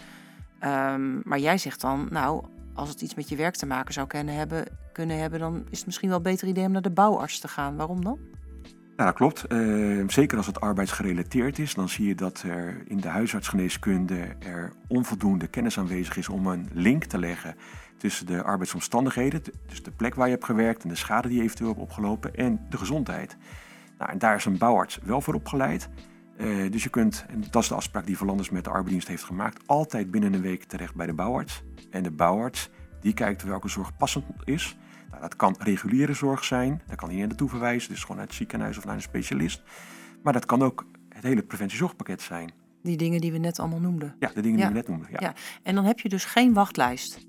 Um, 0.63 1.21
maar 1.23 1.39
jij 1.39 1.57
zegt 1.57 1.81
dan, 1.81 2.07
nou, 2.11 2.45
als 2.73 2.89
het 2.89 3.01
iets 3.01 3.15
met 3.15 3.29
je 3.29 3.35
werk 3.35 3.55
te 3.55 3.65
maken 3.65 3.93
zou 3.93 4.07
kunnen 4.07 4.35
hebben, 4.35 4.65
kunnen 4.91 5.19
hebben, 5.19 5.39
dan 5.39 5.65
is 5.69 5.77
het 5.77 5.85
misschien 5.85 6.07
wel 6.07 6.17
een 6.17 6.23
beter 6.23 6.47
idee 6.47 6.65
om 6.65 6.71
naar 6.71 6.81
de 6.81 6.89
bouwarts 6.89 7.39
te 7.39 7.47
gaan. 7.47 7.75
Waarom 7.75 8.03
dan? 8.03 8.19
Ja, 8.95 9.05
dat 9.05 9.13
klopt. 9.13 9.45
Uh, 9.49 10.03
zeker 10.07 10.37
als 10.37 10.47
het 10.47 10.61
arbeidsgerelateerd 10.61 11.59
is, 11.59 11.73
dan 11.73 11.89
zie 11.89 12.07
je 12.07 12.15
dat 12.15 12.41
er 12.41 12.83
in 12.87 12.99
de 12.99 13.07
huisartsgeneeskunde 13.07 14.35
er 14.39 14.73
onvoldoende 14.87 15.47
kennis 15.47 15.77
aanwezig 15.77 16.17
is 16.17 16.29
om 16.29 16.47
een 16.47 16.69
link 16.73 17.03
te 17.03 17.17
leggen 17.17 17.55
tussen 17.97 18.25
de 18.25 18.43
arbeidsomstandigheden, 18.43 19.41
dus 19.67 19.83
de 19.83 19.91
plek 19.91 20.15
waar 20.15 20.25
je 20.25 20.33
hebt 20.33 20.45
gewerkt 20.45 20.83
en 20.83 20.89
de 20.89 20.95
schade 20.95 21.27
die 21.27 21.37
je 21.37 21.43
eventueel 21.43 21.69
hebt 21.69 21.81
opgelopen, 21.81 22.35
en 22.35 22.65
de 22.69 22.77
gezondheid. 22.77 23.37
Nou, 23.97 24.11
en 24.11 24.17
daar 24.17 24.35
is 24.35 24.45
een 24.45 24.57
bouwarts 24.57 24.99
wel 25.03 25.21
voor 25.21 25.33
opgeleid. 25.33 25.89
Uh, 26.37 26.71
dus 26.71 26.83
je 26.83 26.89
kunt, 26.89 27.25
en 27.29 27.43
dat 27.49 27.61
is 27.61 27.67
de 27.69 27.75
afspraak 27.75 28.05
die 28.05 28.17
Verlanders 28.17 28.49
met 28.49 28.63
de 28.63 28.69
arbeidsdienst 28.69 29.07
heeft 29.07 29.23
gemaakt, 29.23 29.67
altijd 29.67 30.11
binnen 30.11 30.33
een 30.33 30.41
week 30.41 30.63
terecht 30.63 30.95
bij 30.95 31.05
de 31.05 31.13
bouwarts. 31.13 31.63
En 31.89 32.03
de 32.03 32.11
bouwarts 32.11 32.69
die 33.01 33.13
kijkt 33.13 33.43
welke 33.43 33.67
zorg 33.67 33.97
passend 33.97 34.25
is. 34.43 34.77
Nou, 35.09 35.21
dat 35.21 35.35
kan 35.35 35.55
reguliere 35.59 36.13
zorg 36.13 36.43
zijn, 36.43 36.81
daar 36.87 36.95
kan 36.95 37.09
hij 37.09 37.25
naartoe 37.25 37.49
verwijzen, 37.49 37.89
dus 37.89 38.01
gewoon 38.01 38.17
naar 38.17 38.25
het 38.25 38.35
ziekenhuis 38.35 38.77
of 38.77 38.85
naar 38.85 38.95
een 38.95 39.01
specialist. 39.01 39.63
Maar 40.23 40.33
dat 40.33 40.45
kan 40.45 40.61
ook 40.61 40.85
het 41.09 41.23
hele 41.23 41.43
preventiezorgpakket 41.43 42.21
zijn. 42.21 42.51
Die 42.83 42.97
dingen 42.97 43.21
die 43.21 43.31
we 43.31 43.37
net 43.37 43.59
allemaal 43.59 43.79
noemden. 43.79 44.15
Ja, 44.19 44.31
de 44.33 44.41
dingen 44.41 44.57
Ja. 44.59 44.63
die 44.65 44.73
we 44.73 44.79
net 44.79 44.87
noemden. 44.87 45.07
Ja. 45.11 45.17
Ja. 45.19 45.33
En 45.63 45.75
dan 45.75 45.85
heb 45.85 45.99
je 45.99 46.09
dus 46.09 46.25
geen 46.25 46.53
wachtlijst. 46.53 47.25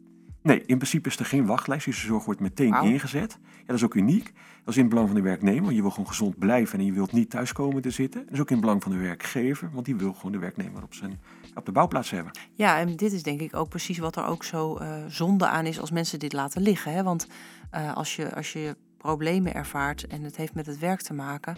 Nee, 0.47 0.63
in 0.67 0.77
principe 0.77 1.09
is 1.09 1.19
er 1.19 1.25
geen 1.25 1.47
wachtlijst. 1.47 1.85
Dus 1.85 2.01
de 2.01 2.07
zorg 2.07 2.25
wordt 2.25 2.41
meteen 2.41 2.75
ingezet. 2.83 3.39
Ja, 3.43 3.63
dat 3.67 3.77
is 3.77 3.85
ook 3.85 3.95
uniek. 3.95 4.33
Dat 4.65 4.75
is 4.75 4.77
in 4.77 4.81
het 4.81 4.89
belang 4.89 5.09
van 5.09 5.17
de 5.17 5.23
werknemer, 5.23 5.73
je 5.73 5.81
wil 5.81 5.91
gewoon 5.91 6.09
gezond 6.09 6.39
blijven 6.39 6.79
en 6.79 6.85
je 6.85 6.93
wilt 6.93 7.13
niet 7.13 7.31
thuis 7.31 7.53
komen 7.53 7.83
te 7.83 7.91
zitten. 7.91 8.25
Dat 8.25 8.33
is 8.33 8.41
ook 8.41 8.49
in 8.49 8.57
het 8.57 8.65
belang 8.65 8.83
van 8.83 8.93
de 8.93 8.99
werkgever, 8.99 9.71
want 9.73 9.85
die 9.85 9.97
wil 9.97 10.13
gewoon 10.13 10.33
de 10.33 10.39
werknemer 10.39 10.83
op, 10.83 10.95
zijn, 10.95 11.21
op 11.55 11.67
de 11.67 11.73
bouwplaats 11.73 12.11
hebben. 12.11 12.33
Ja, 12.55 12.79
en 12.79 12.97
dit 12.97 13.13
is 13.13 13.23
denk 13.23 13.41
ik 13.41 13.57
ook 13.57 13.69
precies 13.69 13.99
wat 13.99 14.17
er 14.17 14.27
ook 14.27 14.45
zo 14.45 14.77
eh, 14.77 15.05
zonde 15.09 15.47
aan 15.47 15.67
is 15.67 15.81
als 15.81 15.91
mensen 15.91 16.19
dit 16.19 16.33
laten 16.33 16.63
liggen. 16.63 16.93
Hè? 16.93 17.03
Want 17.03 17.27
eh, 17.71 17.97
als, 17.97 18.17
je, 18.17 18.35
als 18.35 18.53
je 18.53 18.77
problemen 18.99 19.55
ervaart 19.55 20.07
en 20.07 20.23
het 20.23 20.37
heeft 20.37 20.55
met 20.55 20.67
het 20.67 20.79
werk 20.79 21.01
te 21.01 21.15
maken 21.15 21.57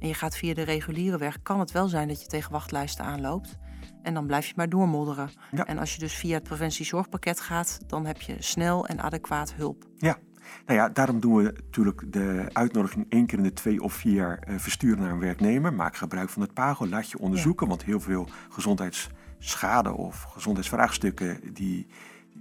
en 0.00 0.08
je 0.08 0.14
gaat 0.14 0.36
via 0.36 0.54
de 0.54 0.62
reguliere 0.62 1.18
weg, 1.18 1.42
kan 1.42 1.60
het 1.60 1.72
wel 1.72 1.88
zijn 1.88 2.08
dat 2.08 2.20
je 2.20 2.26
tegen 2.26 2.52
wachtlijsten 2.52 3.04
aanloopt. 3.04 3.58
En 4.02 4.14
dan 4.14 4.26
blijf 4.26 4.46
je 4.46 4.52
maar 4.56 4.68
doormodderen. 4.68 5.30
Ja. 5.50 5.66
En 5.66 5.78
als 5.78 5.94
je 5.94 6.00
dus 6.00 6.14
via 6.14 6.34
het 6.34 6.42
preventiezorgpakket 6.42 7.40
gaat, 7.40 7.80
dan 7.86 8.06
heb 8.06 8.20
je 8.20 8.36
snel 8.38 8.86
en 8.86 9.00
adequaat 9.00 9.54
hulp. 9.54 9.84
Ja, 9.96 10.18
nou 10.66 10.78
ja, 10.78 10.88
daarom 10.88 11.20
doen 11.20 11.36
we 11.36 11.42
natuurlijk 11.42 12.12
de 12.12 12.48
uitnodiging 12.52 13.06
één 13.08 13.26
keer 13.26 13.38
in 13.38 13.44
de 13.44 13.52
twee 13.52 13.82
of 13.82 13.92
vier 13.92 14.14
jaar 14.14 14.38
eh, 14.38 14.54
versturen 14.58 14.98
naar 14.98 15.10
een 15.12 15.18
werknemer. 15.18 15.72
Maak 15.72 15.96
gebruik 15.96 16.28
van 16.28 16.42
het 16.42 16.54
PAGO, 16.54 16.86
laat 16.86 17.10
je 17.10 17.18
onderzoeken, 17.18 17.68
want 17.68 17.84
heel 17.84 18.00
veel 18.00 18.28
gezondheidsschade 18.48 19.92
of 19.92 20.22
gezondheidsvraagstukken, 20.22 21.40
die, 21.54 21.86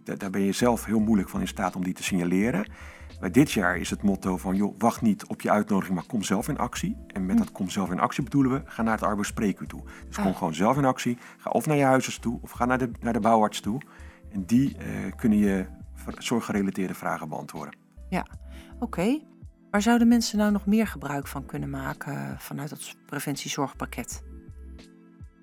da- 0.03 0.15
daar 0.15 0.29
ben 0.29 0.41
je 0.41 0.51
zelf 0.51 0.85
heel 0.85 0.99
moeilijk 0.99 1.29
van 1.29 1.41
in 1.41 1.47
staat 1.47 1.75
om 1.75 1.83
die 1.83 1.93
te 1.93 2.03
signaleren. 2.03 2.65
Bij 3.19 3.31
dit 3.31 3.51
jaar 3.51 3.77
is 3.77 3.89
het 3.89 4.01
motto 4.01 4.37
van, 4.37 4.55
joh, 4.55 4.75
wacht 4.77 5.01
niet 5.01 5.25
op 5.25 5.41
je 5.41 5.51
uitnodiging, 5.51 5.95
maar 5.95 6.05
kom 6.05 6.23
zelf 6.23 6.47
in 6.47 6.57
actie. 6.57 6.97
En 7.07 7.25
met 7.25 7.37
dat 7.37 7.51
kom 7.51 7.69
zelf 7.69 7.91
in 7.91 7.99
actie 7.99 8.23
bedoelen 8.23 8.51
we, 8.51 8.61
ga 8.65 8.81
naar 8.81 8.93
het 8.93 9.03
arbeidsspreekuur 9.03 9.67
toe. 9.67 9.81
Dus 10.07 10.15
kom 10.15 10.25
Ah. 10.25 10.37
gewoon 10.37 10.53
zelf 10.53 10.77
in 10.77 10.85
actie. 10.85 11.17
Ga 11.37 11.49
of 11.49 11.65
naar 11.65 11.75
je 11.77 11.83
huisarts 11.83 12.19
toe, 12.19 12.39
of 12.41 12.51
ga 12.51 12.65
naar 12.65 12.77
de, 12.77 12.91
naar 12.99 13.13
de 13.13 13.19
bouwarts 13.19 13.59
toe. 13.61 13.81
En 14.31 14.45
die 14.45 14.77
eh, 14.77 14.87
kunnen 15.15 15.37
je 15.37 15.65
zorggerelateerde 16.17 16.93
vragen 16.93 17.29
beantwoorden. 17.29 17.75
Ja, 18.09 18.25
oké. 18.79 19.19
Waar 19.71 19.81
zouden 19.81 20.07
mensen 20.07 20.37
nou 20.37 20.51
nog 20.51 20.65
meer 20.65 20.87
gebruik 20.87 21.27
van 21.27 21.45
kunnen 21.45 21.69
maken 21.69 22.35
vanuit 22.39 22.69
dat 22.69 22.95
preventiezorgpakket? 23.05 24.23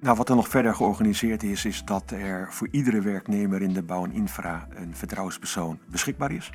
Nou, 0.01 0.17
wat 0.17 0.29
er 0.29 0.37
nog 0.37 0.49
verder 0.49 0.75
georganiseerd 0.75 1.43
is, 1.43 1.65
is 1.65 1.85
dat 1.85 2.11
er 2.11 2.53
voor 2.53 2.69
iedere 2.71 3.01
werknemer 3.01 3.63
in 3.63 3.73
de 3.73 3.83
bouw 3.83 4.05
en 4.05 4.13
infra 4.13 4.67
een 4.71 4.97
vertrouwenspersoon 4.97 5.79
beschikbaar 5.91 6.31
is. 6.33 6.53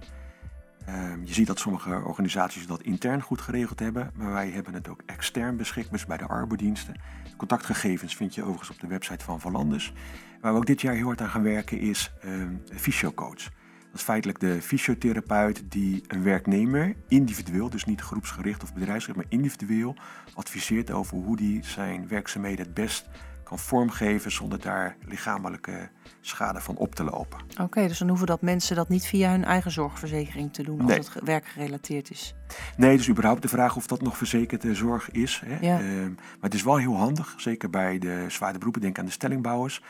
Ehm, 0.91 1.19
je 1.23 1.33
ziet 1.33 1.47
dat 1.47 1.59
sommige 1.59 2.01
organisaties 2.03 2.67
dat 2.67 2.81
intern 2.81 3.21
goed 3.21 3.41
geregeld 3.41 3.79
hebben, 3.79 4.11
maar 4.15 4.31
wij 4.31 4.49
hebben 4.49 4.73
het 4.73 4.87
ook 4.87 5.01
extern 5.05 5.57
beschikbaar 5.57 5.91
dus 5.91 6.05
bij 6.05 6.17
de 6.17 6.27
arbodiensten. 6.27 6.95
Contactgegevens 7.37 8.15
vind 8.15 8.35
je 8.35 8.41
overigens 8.41 8.69
op 8.69 8.79
de 8.79 8.87
website 8.87 9.25
van 9.25 9.39
Valandus. 9.39 9.93
Waar 10.41 10.51
we 10.51 10.57
ook 10.57 10.65
dit 10.65 10.81
jaar 10.81 10.93
heel 10.93 11.05
hard 11.05 11.21
aan 11.21 11.29
gaan 11.29 11.43
werken 11.43 11.79
is 11.79 12.13
een 12.19 12.61
fysiocoach. 12.75 13.43
Dat 13.91 13.99
is 13.99 14.01
feitelijk 14.01 14.39
de 14.39 14.61
fysiotherapeut 14.61 15.63
die 15.71 16.03
een 16.07 16.23
werknemer 16.23 16.95
individueel, 17.07 17.69
dus 17.69 17.85
niet 17.85 18.01
groepsgericht 18.01 18.63
of 18.63 18.73
bedrijfsgericht, 18.73 19.23
maar 19.23 19.39
individueel 19.39 19.95
adviseert 20.33 20.91
over 20.91 21.17
hoe 21.17 21.37
die 21.37 21.63
zijn 21.63 22.07
werkzaamheden 22.07 22.65
het 22.65 22.73
best 22.73 23.09
kan 23.51 23.59
vormgeven 23.59 24.31
zonder 24.31 24.59
daar 24.61 24.95
lichamelijke 25.05 25.89
schade 26.21 26.61
van 26.61 26.75
op 26.77 26.95
te 26.95 27.03
lopen. 27.03 27.39
Oké, 27.61 27.87
dus 27.87 27.97
dan 27.99 28.07
hoeven 28.07 28.27
dat 28.27 28.41
mensen 28.41 28.75
dat 28.75 28.89
niet 28.89 29.05
via 29.05 29.31
hun 29.31 29.43
eigen 29.45 29.71
zorgverzekering 29.71 30.53
te 30.53 30.63
doen 30.63 30.79
als 30.79 30.87
Nee. 30.89 30.97
het 30.97 31.09
ge- 31.09 31.21
werkgerelateerd 31.23 32.11
is. 32.11 32.35
Nee, 32.77 32.97
dus 32.97 33.09
überhaupt 33.09 33.41
de 33.41 33.47
vraag 33.47 33.75
of 33.75 33.87
dat 33.87 34.01
nog 34.01 34.17
verzekerde 34.17 34.75
zorg 34.75 35.11
is. 35.11 35.41
Hè? 35.45 35.57
Ja. 35.67 35.79
Ehm, 35.79 36.09
maar 36.11 36.39
het 36.49 36.53
is 36.53 36.63
wel 36.63 36.77
heel 36.77 36.95
handig, 36.97 37.33
zeker 37.37 37.69
bij 37.69 37.99
de 37.99 38.25
zwaarde 38.27 38.57
beroepen, 38.57 38.81
denk 38.81 38.99
aan 38.99 39.05
de 39.05 39.11
stellingbouwers 39.11 39.81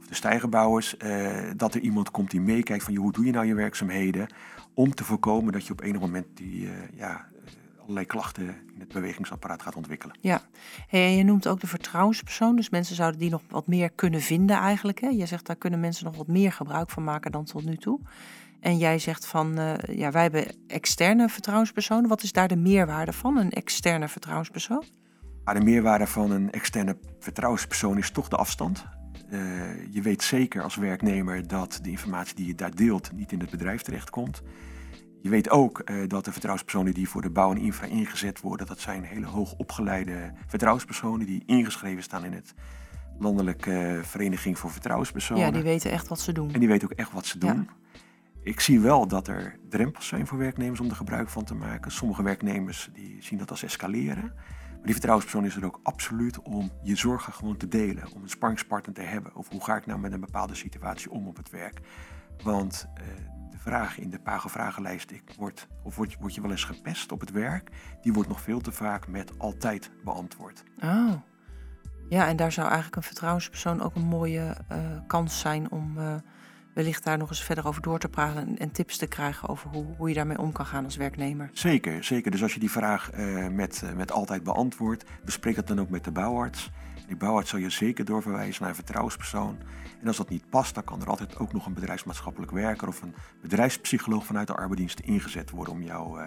of 0.00 0.06
de 0.06 0.14
stijgerbouwers, 0.14 0.96
eh, 0.96 1.30
dat 1.56 1.74
er 1.74 1.80
iemand 1.80 2.10
komt 2.10 2.30
die 2.30 2.40
meekijkt 2.40 2.84
van 2.84 2.92
joh, 2.92 3.02
hoe 3.02 3.12
doe 3.12 3.24
je 3.24 3.32
nou 3.32 3.46
je 3.46 3.54
werkzaamheden, 3.54 4.26
om 4.74 4.94
te 4.94 5.04
voorkomen 5.04 5.52
dat 5.52 5.66
je 5.66 5.72
op 5.72 5.80
enig 5.80 6.00
moment 6.00 6.26
die, 6.34 6.66
eh, 6.66 6.72
ja, 6.98 7.26
allerlei 7.86 8.06
klachten 8.06 8.46
in 8.46 8.80
het 8.80 8.92
bewegingsapparaat 8.92 9.62
gaat 9.62 9.76
ontwikkelen. 9.76 10.18
Ja, 10.20 10.42
hey, 10.88 11.04
en 11.04 11.16
je 11.16 11.24
noemt 11.24 11.48
ook 11.48 11.60
de 11.60 11.66
vertrouwenspersoon. 11.66 12.56
Dus 12.56 12.70
mensen 12.70 12.96
zouden 12.96 13.20
die 13.20 13.30
nog 13.30 13.42
wat 13.48 13.66
meer 13.66 13.90
kunnen 13.90 14.20
vinden 14.20 14.56
eigenlijk. 14.56 15.00
Hè? 15.00 15.08
Je 15.08 15.26
zegt 15.26 15.46
daar 15.46 15.56
kunnen 15.56 15.80
mensen 15.80 16.04
nog 16.04 16.16
wat 16.16 16.26
meer 16.26 16.52
gebruik 16.52 16.90
van 16.90 17.04
maken 17.04 17.32
dan 17.32 17.44
tot 17.44 17.64
nu 17.64 17.76
toe. 17.76 18.00
En 18.60 18.78
jij 18.78 18.98
zegt 18.98 19.26
van, 19.26 19.58
eh, 19.58 19.96
ja, 19.96 20.10
wij 20.10 20.22
hebben 20.22 20.46
externe 20.66 21.28
vertrouwenspersonen. 21.28 22.08
Wat 22.08 22.22
is 22.22 22.32
daar 22.32 22.48
de 22.48 22.56
meerwaarde 22.56 23.12
van, 23.12 23.36
een 23.36 23.50
externe 23.50 24.08
vertrouwenspersoon? 24.08 24.84
Maar 25.44 25.54
de 25.54 25.64
meerwaarde 25.64 26.06
van 26.06 26.30
een 26.30 26.52
externe 26.52 26.96
vertrouwenspersoon 27.18 27.98
is 27.98 28.10
toch 28.10 28.28
de 28.28 28.36
afstand. 28.36 28.84
Eh, 29.30 29.40
je 29.90 30.02
weet 30.02 30.22
zeker 30.22 30.62
als 30.62 30.76
werknemer 30.76 31.48
dat 31.48 31.78
de 31.82 31.90
informatie 31.90 32.34
die 32.34 32.46
je 32.46 32.54
daar 32.54 32.74
deelt 32.74 33.12
niet 33.12 33.32
in 33.32 33.40
het 33.40 33.50
bedrijf 33.50 33.82
terechtkomt. 33.82 34.42
Je 35.20 35.28
weet 35.28 35.50
ook 35.50 35.78
eh, 35.78 35.96
dat 36.06 36.24
de 36.24 36.32
vertrouwenspersonen 36.32 36.94
die 36.94 37.08
voor 37.08 37.22
de 37.22 37.30
bouw 37.30 37.50
en 37.50 37.58
infra 37.58 37.86
ingezet 37.86 38.40
worden, 38.40 38.66
dat 38.66 38.80
zijn 38.80 39.04
hele 39.04 39.26
hoog 39.26 39.54
opgeleide 39.56 40.32
vertrouwenspersonen 40.46 41.26
die 41.26 41.42
ingeschreven 41.46 42.02
staan 42.02 42.24
in 42.24 42.32
het 42.32 42.54
landelijke 43.18 44.00
vereniging 44.02 44.58
voor 44.58 44.70
vertrouwenspersonen. 44.70 45.44
Ja, 45.44 45.50
die 45.50 45.62
weten 45.62 45.90
echt 45.90 46.08
wat 46.08 46.20
ze 46.20 46.32
doen. 46.32 46.52
En 46.52 46.60
die 46.60 46.68
weten 46.68 46.90
ook 46.90 46.98
echt 46.98 47.12
wat 47.12 47.26
ze 47.26 47.38
doen. 47.38 47.68
Ik 48.42 48.60
zie 48.60 48.80
wel 48.80 49.06
dat 49.06 49.28
er 49.28 49.58
drempels 49.68 50.06
zijn 50.06 50.26
voor 50.26 50.38
werknemers 50.38 50.80
om 50.80 50.88
er 50.88 50.96
gebruik 50.96 51.28
van 51.28 51.44
te 51.44 51.54
maken. 51.54 51.90
Sommige 51.90 52.22
werknemers 52.22 52.90
die 52.92 53.16
zien 53.20 53.38
dat 53.38 53.50
als 53.50 53.62
escaleren. 53.62 54.32
Maar 54.70 54.84
die 54.84 54.92
vertrouwenspersoon 54.92 55.44
is 55.44 55.56
er 55.56 55.64
ook 55.64 55.80
absoluut 55.82 56.42
om 56.42 56.70
je 56.82 56.96
zorgen 56.96 57.32
gewoon 57.32 57.56
te 57.56 57.68
delen. 57.68 58.04
Om 58.14 58.22
een 58.22 58.28
sparringspartner 58.28 58.94
te 58.94 59.02
hebben. 59.02 59.34
Of 59.34 59.48
hoe 59.48 59.64
ga 59.64 59.76
ik 59.76 59.86
nou 59.86 60.00
met 60.00 60.12
een 60.12 60.20
bepaalde 60.20 60.54
situatie 60.54 61.10
om 61.10 61.26
op 61.26 61.36
het 61.36 61.50
werk. 61.50 61.80
Want 62.42 62.86
eh, 62.94 63.04
vraag 63.66 63.98
in 63.98 64.10
de 64.10 64.18
Pago-vragenlijst, 64.18 65.10
ik 65.10 65.22
word, 65.38 65.66
of 65.82 65.96
word, 65.96 66.12
je- 66.12 66.18
word 66.20 66.34
je 66.34 66.40
wel 66.40 66.50
eens 66.50 66.64
gepest 66.64 67.12
op 67.12 67.20
het 67.20 67.30
werk? 67.30 67.70
Die 68.02 68.12
wordt 68.12 68.28
nog 68.28 68.40
veel 68.40 68.60
te 68.60 68.72
vaak 68.72 69.08
met 69.08 69.38
altijd 69.38 69.90
beantwoord. 70.04 70.62
Oh. 70.82 71.12
Ja, 72.08 72.26
en 72.28 72.36
daar 72.36 72.52
zou 72.52 72.66
eigenlijk 72.66 72.96
een 72.96 73.02
vertrouwenspersoon 73.02 73.82
ook 73.82 73.94
een 73.94 74.06
mooie 74.06 74.56
eh, 74.68 74.78
kans 75.06 75.40
zijn 75.40 75.70
om 75.70 75.98
eh, 75.98 76.14
wellicht 76.74 77.04
daar 77.04 77.18
nog 77.18 77.28
eens 77.28 77.42
verder 77.44 77.66
over 77.66 77.82
door 77.82 77.98
te 77.98 78.08
praten 78.08 78.46
en, 78.46 78.58
en 78.58 78.70
tips 78.70 78.96
te 78.96 79.06
krijgen 79.06 79.48
over 79.48 79.70
hoe, 79.70 79.84
hoe 79.96 80.08
je 80.08 80.14
daarmee 80.14 80.38
om 80.38 80.52
kan 80.52 80.66
gaan 80.66 80.84
als 80.84 80.96
werknemer. 80.96 81.50
Zeker, 81.52 82.04
zeker. 82.04 82.30
Dus 82.30 82.42
als 82.42 82.54
je 82.54 82.60
die 82.60 82.70
vraag 82.70 83.10
eh, 83.10 83.46
met, 83.48 83.82
met 83.96 84.12
altijd 84.12 84.42
beantwoordt, 84.42 85.04
bespreek 85.24 85.54
dat 85.54 85.66
dan 85.66 85.80
ook 85.80 85.90
met 85.90 86.04
de 86.04 86.10
bouwarts. 86.12 86.70
Die 87.06 87.16
bouwarts 87.16 87.50
zal 87.50 87.58
je 87.58 87.70
zeker 87.70 88.04
doorverwijzen 88.04 88.60
naar 88.60 88.70
een 88.70 88.76
vertrouwenspersoon. 88.76 89.58
En 90.00 90.06
als 90.06 90.16
dat 90.16 90.28
niet 90.28 90.50
past, 90.50 90.74
dan 90.74 90.84
kan 90.84 91.00
er 91.00 91.08
altijd 91.08 91.38
ook 91.38 91.52
nog 91.52 91.66
een 91.66 91.74
bedrijfsmaatschappelijk 91.74 92.52
werker 92.52 92.88
of 92.88 93.02
een 93.02 93.14
bedrijfspsycholoog 93.40 94.26
vanuit 94.26 94.46
de 94.46 94.54
arbeidsdienst 94.54 95.00
ingezet 95.00 95.50
worden 95.50 95.74
om 95.74 95.82
jou, 95.82 96.20
eh, 96.20 96.26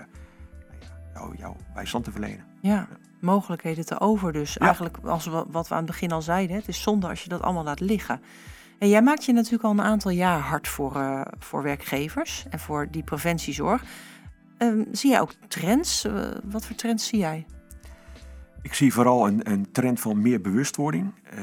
nou 1.14 1.36
jou, 1.36 1.36
jouw 1.38 1.56
bijstand 1.74 2.04
te 2.04 2.12
verlenen. 2.12 2.46
Ja, 2.62 2.88
mogelijkheden 3.20 3.86
te 3.86 4.00
over 4.00 4.34
dus. 4.34 4.54
Ja. 4.54 4.66
Eigenlijk 4.66 4.98
als 5.04 5.26
we, 5.26 5.46
wat 5.48 5.68
we 5.68 5.74
aan 5.74 5.84
het 5.84 5.92
begin 5.92 6.12
al 6.12 6.22
zeiden, 6.22 6.56
het 6.56 6.68
is 6.68 6.82
zonde 6.82 7.08
als 7.08 7.24
je 7.24 7.30
dat 7.30 7.42
allemaal 7.42 7.64
laat 7.64 7.80
liggen. 7.80 8.22
En 8.80 8.90
jij 8.90 9.02
maakt 9.02 9.26
je 9.26 9.34
natuurlijk 9.34 9.64
al 9.64 9.72
een 9.72 9.82
aantal 9.82 10.12
jaar 10.12 10.40
hard 10.40 10.68
voor, 10.68 10.96
eh, 10.96 11.22
voor 11.40 11.64
werkgevers 11.64 12.46
en 12.50 12.60
voor 12.60 12.88
die 12.92 13.04
preventiezorg. 13.04 13.84
Ehm, 14.58 14.84
zie 14.92 15.10
jij 15.10 15.22
ook 15.22 15.34
trends? 15.48 16.06
Eh, 16.06 16.32
wat 16.44 16.66
voor 16.66 16.76
trends 16.76 17.08
zie 17.08 17.20
jij? 17.20 17.46
Ik 18.62 18.74
zie 18.74 18.94
vooral 18.94 19.28
een, 19.28 19.52
een 19.52 19.72
trend 19.72 20.00
van 20.00 20.22
meer 20.22 20.42
bewustwording. 20.42 21.14
Eh, 21.24 21.40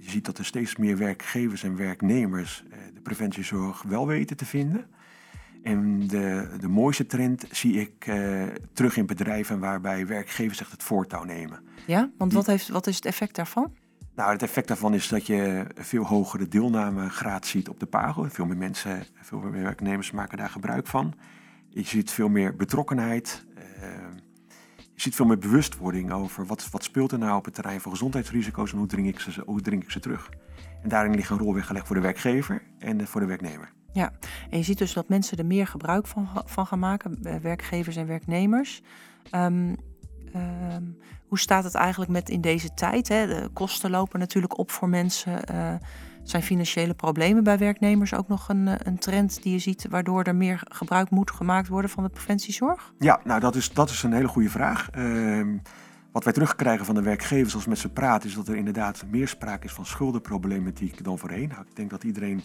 je 0.00 0.10
ziet 0.10 0.24
dat 0.24 0.38
er 0.38 0.44
steeds 0.44 0.76
meer 0.76 0.96
werkgevers 0.96 1.62
en 1.62 1.76
werknemers 1.76 2.64
eh, 2.70 2.78
de 2.94 3.00
preventiezorg 3.00 3.82
wel 3.82 4.06
weten 4.06 4.36
te 4.36 4.44
vinden. 4.44 4.86
En 5.62 6.06
de, 6.06 6.48
de 6.60 6.68
mooiste 6.68 7.06
trend 7.06 7.46
zie 7.50 7.80
ik 7.80 8.06
eh, 8.06 8.42
terug 8.72 8.96
in 8.96 9.06
bedrijven 9.06 9.58
waarbij 9.58 10.06
werkgevers 10.06 10.60
echt 10.60 10.70
het 10.70 10.82
voortouw 10.82 11.24
nemen. 11.24 11.60
Ja, 11.86 12.10
want 12.18 12.32
wat, 12.32 12.46
heeft, 12.46 12.68
wat 12.68 12.86
is 12.86 12.96
het 12.96 13.04
effect 13.04 13.34
daarvan? 13.34 13.72
Nou, 14.14 14.32
het 14.32 14.42
effect 14.42 14.68
daarvan 14.68 14.94
is 14.94 15.08
dat 15.08 15.26
je 15.26 15.66
veel 15.74 16.04
hogere 16.04 16.48
deelnamegraad 16.48 17.46
ziet 17.46 17.68
op 17.68 17.80
de 17.80 17.86
PAGO. 17.86 18.26
Veel 18.28 18.46
meer 18.46 18.56
mensen, 18.56 19.04
veel 19.20 19.38
meer 19.38 19.62
werknemers 19.62 20.10
maken 20.10 20.38
daar 20.38 20.50
gebruik 20.50 20.86
van. 20.86 21.14
Je 21.68 21.82
ziet 21.82 22.10
veel 22.10 22.28
meer 22.28 22.56
betrokkenheid. 22.56 23.44
eh, 23.54 23.88
je 25.02 25.08
ziet 25.08 25.16
veel 25.16 25.26
meer 25.26 25.38
bewustwording 25.38 26.12
over 26.12 26.46
wat, 26.46 26.70
wat 26.70 26.84
speelt 26.84 27.12
er 27.12 27.18
nou 27.18 27.36
op 27.36 27.44
het 27.44 27.54
terrein 27.54 27.80
van 27.80 27.92
gezondheidsrisico's 27.92 28.72
en 28.72 28.78
hoe 28.78 28.86
dring 28.86 29.06
ik 29.06 29.20
ze, 29.20 29.42
hoe 29.46 29.60
ik 29.60 29.90
ze 29.90 30.00
terug. 30.00 30.30
En 30.82 30.88
daarin 30.88 31.14
ligt 31.14 31.30
een 31.30 31.38
rol 31.38 31.54
weggelegd 31.54 31.86
voor 31.86 31.96
de 31.96 32.02
werkgever 32.02 32.62
en 32.78 33.06
voor 33.06 33.20
de 33.20 33.26
werknemer. 33.26 33.72
Ja, 33.92 34.12
en 34.50 34.58
je 34.58 34.64
ziet 34.64 34.78
dus 34.78 34.92
dat 34.92 35.08
mensen 35.08 35.38
er 35.38 35.46
meer 35.46 35.66
gebruik 35.66 36.06
van, 36.06 36.28
van 36.44 36.66
gaan 36.66 36.78
maken, 36.78 37.18
eh, 37.22 37.34
werkgevers 37.36 37.96
en 37.96 38.06
werknemers. 38.06 38.82
Ehm, 39.30 39.74
ehm, 40.32 40.84
hoe 41.26 41.38
staat 41.38 41.64
het 41.64 41.74
eigenlijk 41.74 42.10
met 42.10 42.28
in 42.28 42.40
deze 42.40 42.74
tijd? 42.74 43.08
Hè? 43.08 43.26
De 43.26 43.48
kosten 43.52 43.90
lopen 43.90 44.18
natuurlijk 44.18 44.58
op 44.58 44.70
voor 44.70 44.88
mensen. 44.88 45.44
Eh, 45.44 45.74
zijn 46.22 46.42
financiële 46.42 46.94
problemen 46.94 47.44
bij 47.44 47.58
werknemers 47.58 48.14
ook 48.14 48.28
nog 48.28 48.48
een, 48.48 48.68
eh, 48.68 48.74
een 48.78 48.98
trend 48.98 49.42
die 49.42 49.52
je 49.52 49.58
ziet, 49.58 49.86
waardoor 49.90 50.22
er 50.22 50.36
meer 50.36 50.62
gebruik 50.64 51.10
moet 51.10 51.30
gemaakt 51.30 51.68
worden 51.68 51.90
van 51.90 52.02
de 52.02 52.08
preventiezorg? 52.08 52.92
Ja, 52.98 53.20
nou 53.24 53.40
dat 53.40 53.54
is, 53.54 53.72
dat 53.72 53.90
is 53.90 54.02
een 54.02 54.12
hele 54.12 54.28
goede 54.28 54.50
vraag. 54.50 54.90
Ehm, 54.90 55.56
wat 56.12 56.24
wij 56.24 56.32
terugkrijgen 56.32 56.86
van 56.86 56.94
de 56.94 57.02
werkgevers 57.02 57.54
als 57.54 57.64
we 57.64 57.70
met 57.70 57.78
ze 57.78 57.88
praten, 57.88 58.28
is 58.28 58.34
dat 58.34 58.48
er 58.48 58.56
inderdaad 58.56 59.04
meer 59.10 59.28
sprake 59.28 59.66
is 59.66 59.72
van 59.72 59.86
schuldenproblematiek 59.86 61.04
dan 61.04 61.18
voorheen. 61.18 61.48
Nou, 61.48 61.60
ik 61.60 61.76
denk 61.76 61.90
dat 61.90 62.04
iedereen 62.04 62.44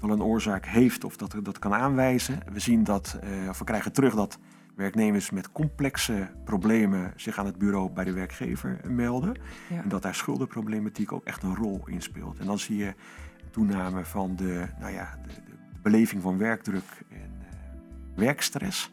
wel 0.00 0.10
een 0.10 0.22
oorzaak 0.22 0.66
heeft 0.66 1.04
of 1.04 1.16
dat 1.16 1.36
dat 1.42 1.58
kan 1.58 1.74
aanwijzen. 1.74 2.38
We 2.52 2.60
zien 2.60 2.84
dat, 2.84 3.18
eh, 3.22 3.48
of 3.48 3.58
we 3.58 3.64
krijgen 3.64 3.92
terug 3.92 4.14
dat 4.14 4.38
werknemers 4.76 5.30
met 5.30 5.52
complexe 5.52 6.30
problemen 6.44 7.12
zich 7.16 7.38
aan 7.38 7.46
het 7.46 7.58
bureau 7.58 7.90
bij 7.90 8.04
de 8.04 8.12
werkgever 8.12 8.80
melden. 8.88 9.36
Ja. 9.68 9.82
En 9.82 9.88
dat 9.88 10.02
daar 10.02 10.14
schuldenproblematiek 10.14 11.12
ook 11.12 11.24
echt 11.24 11.42
een 11.42 11.54
rol 11.54 11.82
in 11.86 12.02
speelt. 12.02 12.38
En 12.38 12.46
dan 12.46 12.58
zie 12.58 12.76
je 12.76 12.94
toename 13.50 14.04
van 14.04 14.36
de, 14.36 14.66
nou 14.78 14.92
ja, 14.92 15.18
de, 15.22 15.28
de 15.28 15.80
beleving 15.82 16.22
van 16.22 16.38
werkdruk 16.38 17.04
en 17.08 17.32
eh, 17.40 17.56
werkstress. 18.14 18.92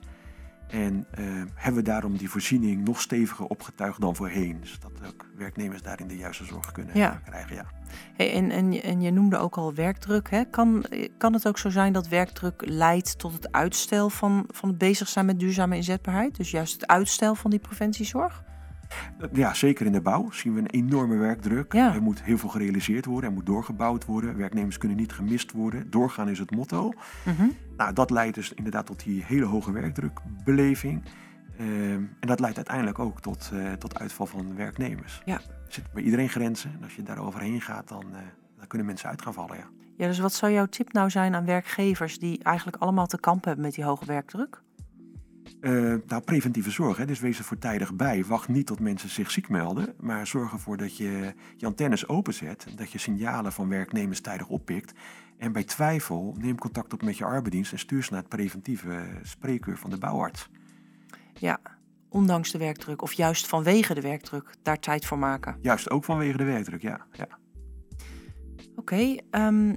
En 0.72 1.06
eh, 1.12 1.24
hebben 1.56 1.84
we 1.84 1.90
daarom 1.90 2.18
die 2.18 2.30
voorziening 2.30 2.84
nog 2.86 3.02
steviger 3.02 3.46
opgetuigd 3.46 4.02
dan 4.02 4.16
voorheen. 4.16 4.60
Zodat 4.64 4.92
ook 5.08 5.26
werknemers 5.36 5.82
daarin 5.82 6.08
de 6.08 6.18
juiste 6.18 6.46
zorg 6.46 6.72
kunnen 6.72 6.98
Ja. 6.98 7.22
krijgen. 7.26 7.56
Ja. 7.56 7.66
Hey, 8.14 8.34
en, 8.34 8.52
en, 8.52 8.72
je- 8.72 8.82
en 8.82 9.02
je 9.02 9.12
noemde 9.12 9.38
ook 9.38 9.58
al 9.58 9.74
werkdruk. 9.74 10.30
Hè? 10.30 10.46
Kan, 10.46 10.86
kan 11.18 11.34
het 11.34 11.48
ook 11.48 11.58
zo 11.58 11.70
zijn 11.70 11.94
dat 11.94 12.08
werkdruk 12.08 12.62
leidt 12.66 13.18
tot 13.20 13.34
het 13.34 13.52
uitstel 13.52 14.10
van, 14.10 14.46
van 14.48 14.70
het 14.70 14.78
bezig 14.78 15.08
zijn 15.08 15.26
met 15.26 15.40
duurzame 15.40 15.76
inzetbaarheid? 15.76 16.36
Dus 16.36 16.52
juist 16.52 16.74
het 16.74 16.88
uitstel 16.88 17.36
van 17.36 17.50
die 17.50 17.60
preventiezorg? 17.60 18.44
Ja, 19.34 19.54
zeker 19.54 19.86
in 19.86 19.92
de 19.92 20.02
bouw 20.02 20.32
zien 20.32 20.54
we 20.54 20.60
een 20.60 20.68
enorme 20.68 21.18
werkdruk. 21.18 21.74
Ja. 21.74 21.94
Er 21.94 22.02
moet 22.02 22.24
heel 22.24 22.38
veel 22.38 22.50
gerealiseerd 22.50 23.06
worden, 23.06 23.30
er 23.30 23.36
moet 23.36 23.46
doorgebouwd 23.46 24.06
worden. 24.06 24.38
Werknemers 24.38 24.78
kunnen 24.78 24.98
niet 24.98 25.14
gemist 25.14 25.52
worden. 25.52 25.90
Doorgaan 25.90 26.30
is 26.30 26.40
het 26.40 26.52
motto. 26.52 26.94
Mhm. 27.26 27.48
Nou, 27.78 27.94
dat 27.94 28.10
leidt 28.10 28.36
dus 28.36 28.54
inderdaad 28.54 28.86
tot 28.86 29.04
die 29.04 29.24
hele 29.24 29.46
hoge 29.46 29.72
werkdrukbeleving. 29.72 31.04
Ehm, 31.58 32.04
en 32.20 32.28
dat 32.28 32.40
leidt 32.40 32.56
uiteindelijk 32.56 33.00
ook 33.00 33.22
tot, 33.22 33.52
eh, 33.54 33.74
tot 33.74 34.00
uitval 34.00 34.26
van 34.26 34.56
werknemers. 34.56 35.22
Ja. 35.26 35.36
Er 35.36 35.42
zitten 35.68 35.94
bij 35.94 36.04
iedereen 36.04 36.30
grenzen. 36.30 36.72
En 36.74 36.84
als 36.84 36.96
je 36.96 37.04
daar 37.04 37.20
overheen 37.20 37.62
gaat, 37.62 37.88
dan, 37.88 38.06
eh, 38.12 38.20
dan 38.58 38.68
kunnen 38.68 38.88
mensen 38.88 39.10
uit 39.10 39.22
gaan 39.22 39.34
vallen. 39.34 39.58
Ja. 39.58 39.68
Ja, 39.98 40.08
dus 40.08 40.20
wat 40.20 40.34
zou 40.34 40.52
jouw 40.52 40.66
tip 40.66 40.94
nou 40.94 41.10
zijn 41.10 41.36
aan 41.36 41.46
werkgevers 41.46 42.20
die 42.20 42.44
eigenlijk 42.44 42.78
allemaal 42.78 43.06
te 43.06 43.20
kampen 43.20 43.48
hebben 43.48 43.66
met 43.66 43.76
die 43.76 43.84
hoge 43.84 44.06
werkdruk? 44.06 44.62
Eh, 45.62 45.72
nou, 46.08 46.22
preventieve 46.26 46.72
zorg. 46.72 46.98
Hè? 46.98 47.06
Dus 47.06 47.20
wees 47.20 47.38
er 47.38 47.44
voortijdig 47.44 47.94
bij. 47.96 48.26
Wacht 48.26 48.48
niet 48.48 48.66
tot 48.66 48.80
mensen 48.80 49.10
zich 49.10 49.32
ziek 49.32 49.50
melden. 49.50 49.94
Maar 50.00 50.28
zorg 50.28 50.52
ervoor 50.52 50.78
dat 50.78 50.98
je 50.98 51.34
je 51.58 51.66
antennes 51.66 52.08
openzet. 52.08 52.68
Dat 52.76 52.92
je 52.92 52.98
signalen 52.98 53.52
van 53.52 53.70
werknemers 53.70 54.22
tijdig 54.22 54.48
oppikt. 54.48 54.94
En 55.38 55.52
bij 55.52 55.64
twijfel 55.64 56.36
neem 56.40 56.58
contact 56.58 56.94
op 56.94 57.04
met 57.04 57.18
je 57.18 57.26
arbeidsdienst 57.26 57.72
en 57.72 57.80
stuur 57.80 58.04
ze 58.04 58.12
naar 58.12 58.20
het 58.20 58.30
preventieve 58.30 59.04
spreekuur 59.24 59.78
van 59.78 59.90
de 59.90 59.98
bouwarts. 59.98 60.50
Ja, 61.34 61.60
ondanks 62.10 62.52
de 62.52 62.58
werkdruk 62.58 63.02
of 63.02 63.14
juist 63.14 63.48
vanwege 63.48 63.94
de 63.94 64.02
werkdruk 64.02 64.56
daar 64.62 64.80
tijd 64.80 65.06
voor 65.06 65.20
maken. 65.20 65.58
Juist 65.62 65.90
ook 65.90 66.04
vanwege 66.04 66.38
de 66.38 66.44
werkdruk, 66.44 66.82
ja. 66.82 67.06
ja. 67.12 67.28
Oké, 68.76 69.16
ehm, 69.30 69.76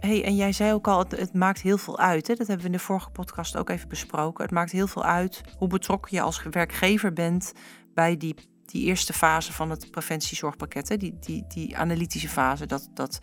hey, 0.00 0.24
en 0.24 0.36
jij 0.36 0.52
zei 0.52 0.72
ook 0.72 0.88
al, 0.88 0.98
het, 0.98 1.10
het 1.10 1.34
maakt 1.34 1.60
heel 1.60 1.78
veel 1.78 1.98
uit. 1.98 2.26
Hè? 2.26 2.34
Dat 2.34 2.46
hebben 2.46 2.66
we 2.66 2.72
in 2.72 2.78
de 2.78 2.84
vorige 2.84 3.10
podcast 3.10 3.56
ook 3.56 3.68
even 3.68 3.88
besproken. 3.88 4.44
Het 4.44 4.52
maakt 4.52 4.72
heel 4.72 4.86
veel 4.86 5.04
uit 5.04 5.40
hoe 5.58 5.68
betrokken 5.68 6.16
je 6.16 6.22
als 6.22 6.42
werkgever 6.50 7.12
bent 7.12 7.52
bij 7.94 8.16
die 8.16 8.34
die 8.70 8.84
eerste 8.84 9.12
fase 9.12 9.52
van 9.52 9.70
het 9.70 9.90
preventiezorgpakket, 9.90 10.88
hè? 10.88 10.96
Die, 10.96 11.16
die, 11.20 11.44
die 11.48 11.76
analytische 11.76 12.28
fase, 12.28 12.66
dat, 12.66 12.88
dat 12.94 13.18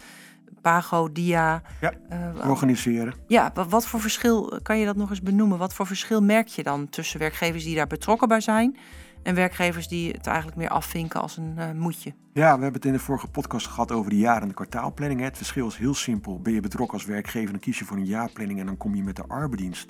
Pago, 0.62 1.12
Dia. 1.12 1.62
Ja, 1.82 1.94
uh, 2.40 2.50
organiseren. 2.50 3.14
Ja, 3.28 3.52
wat 3.70 3.88
voor 3.88 4.00
verschil 4.00 4.60
kan 4.64 4.80
je 4.80 4.86
dat 4.86 4.96
nog 4.96 5.10
eens 5.10 5.22
benoemen? 5.22 5.58
Wat 5.58 5.74
voor 5.74 5.88
verschil 5.88 6.22
merk 6.22 6.48
je 6.48 6.64
dan 6.64 6.90
tussen 6.90 7.20
werkgevers 7.20 7.64
die 7.64 7.76
daar 7.76 7.88
betrokken 7.88 8.28
bij 8.28 8.42
zijn 8.42 8.78
en 9.26 9.36
werkgevers 9.36 9.88
die 9.88 10.12
het 10.12 10.28
eigenlijk 10.28 10.58
meer 10.58 10.70
afvinken 10.70 11.22
als 11.22 11.38
een 11.38 11.56
uh, 11.58 11.72
moetje? 11.72 12.14
Ja, 12.34 12.56
we 12.56 12.64
hebben 12.64 12.74
het 12.74 12.86
in 12.86 12.92
de 12.92 13.00
vorige 13.00 13.28
podcast 13.28 13.68
gehad 13.68 13.92
over 13.92 14.10
de 14.10 14.18
jaar- 14.18 14.42
en 14.42 14.48
de 14.48 14.54
kwartaalplanning. 14.54 15.22
Het 15.22 15.38
verschil 15.38 15.68
is 15.68 15.78
heel 15.78 15.94
simpel. 15.94 16.42
Ben 16.42 16.54
je 16.54 16.60
betrokken 16.60 16.98
als 16.98 17.06
werkgever, 17.06 17.52
dan 17.52 17.60
kies 17.60 17.80
je 17.80 17.86
voor 17.86 17.98
een 17.98 18.06
jaarplanning 18.06 18.60
en 18.60 18.66
dan 18.66 18.78
kom 18.78 18.96
je 18.96 19.04
met 19.04 19.16
de 19.16 19.28
arbeidsdienst 19.28 19.90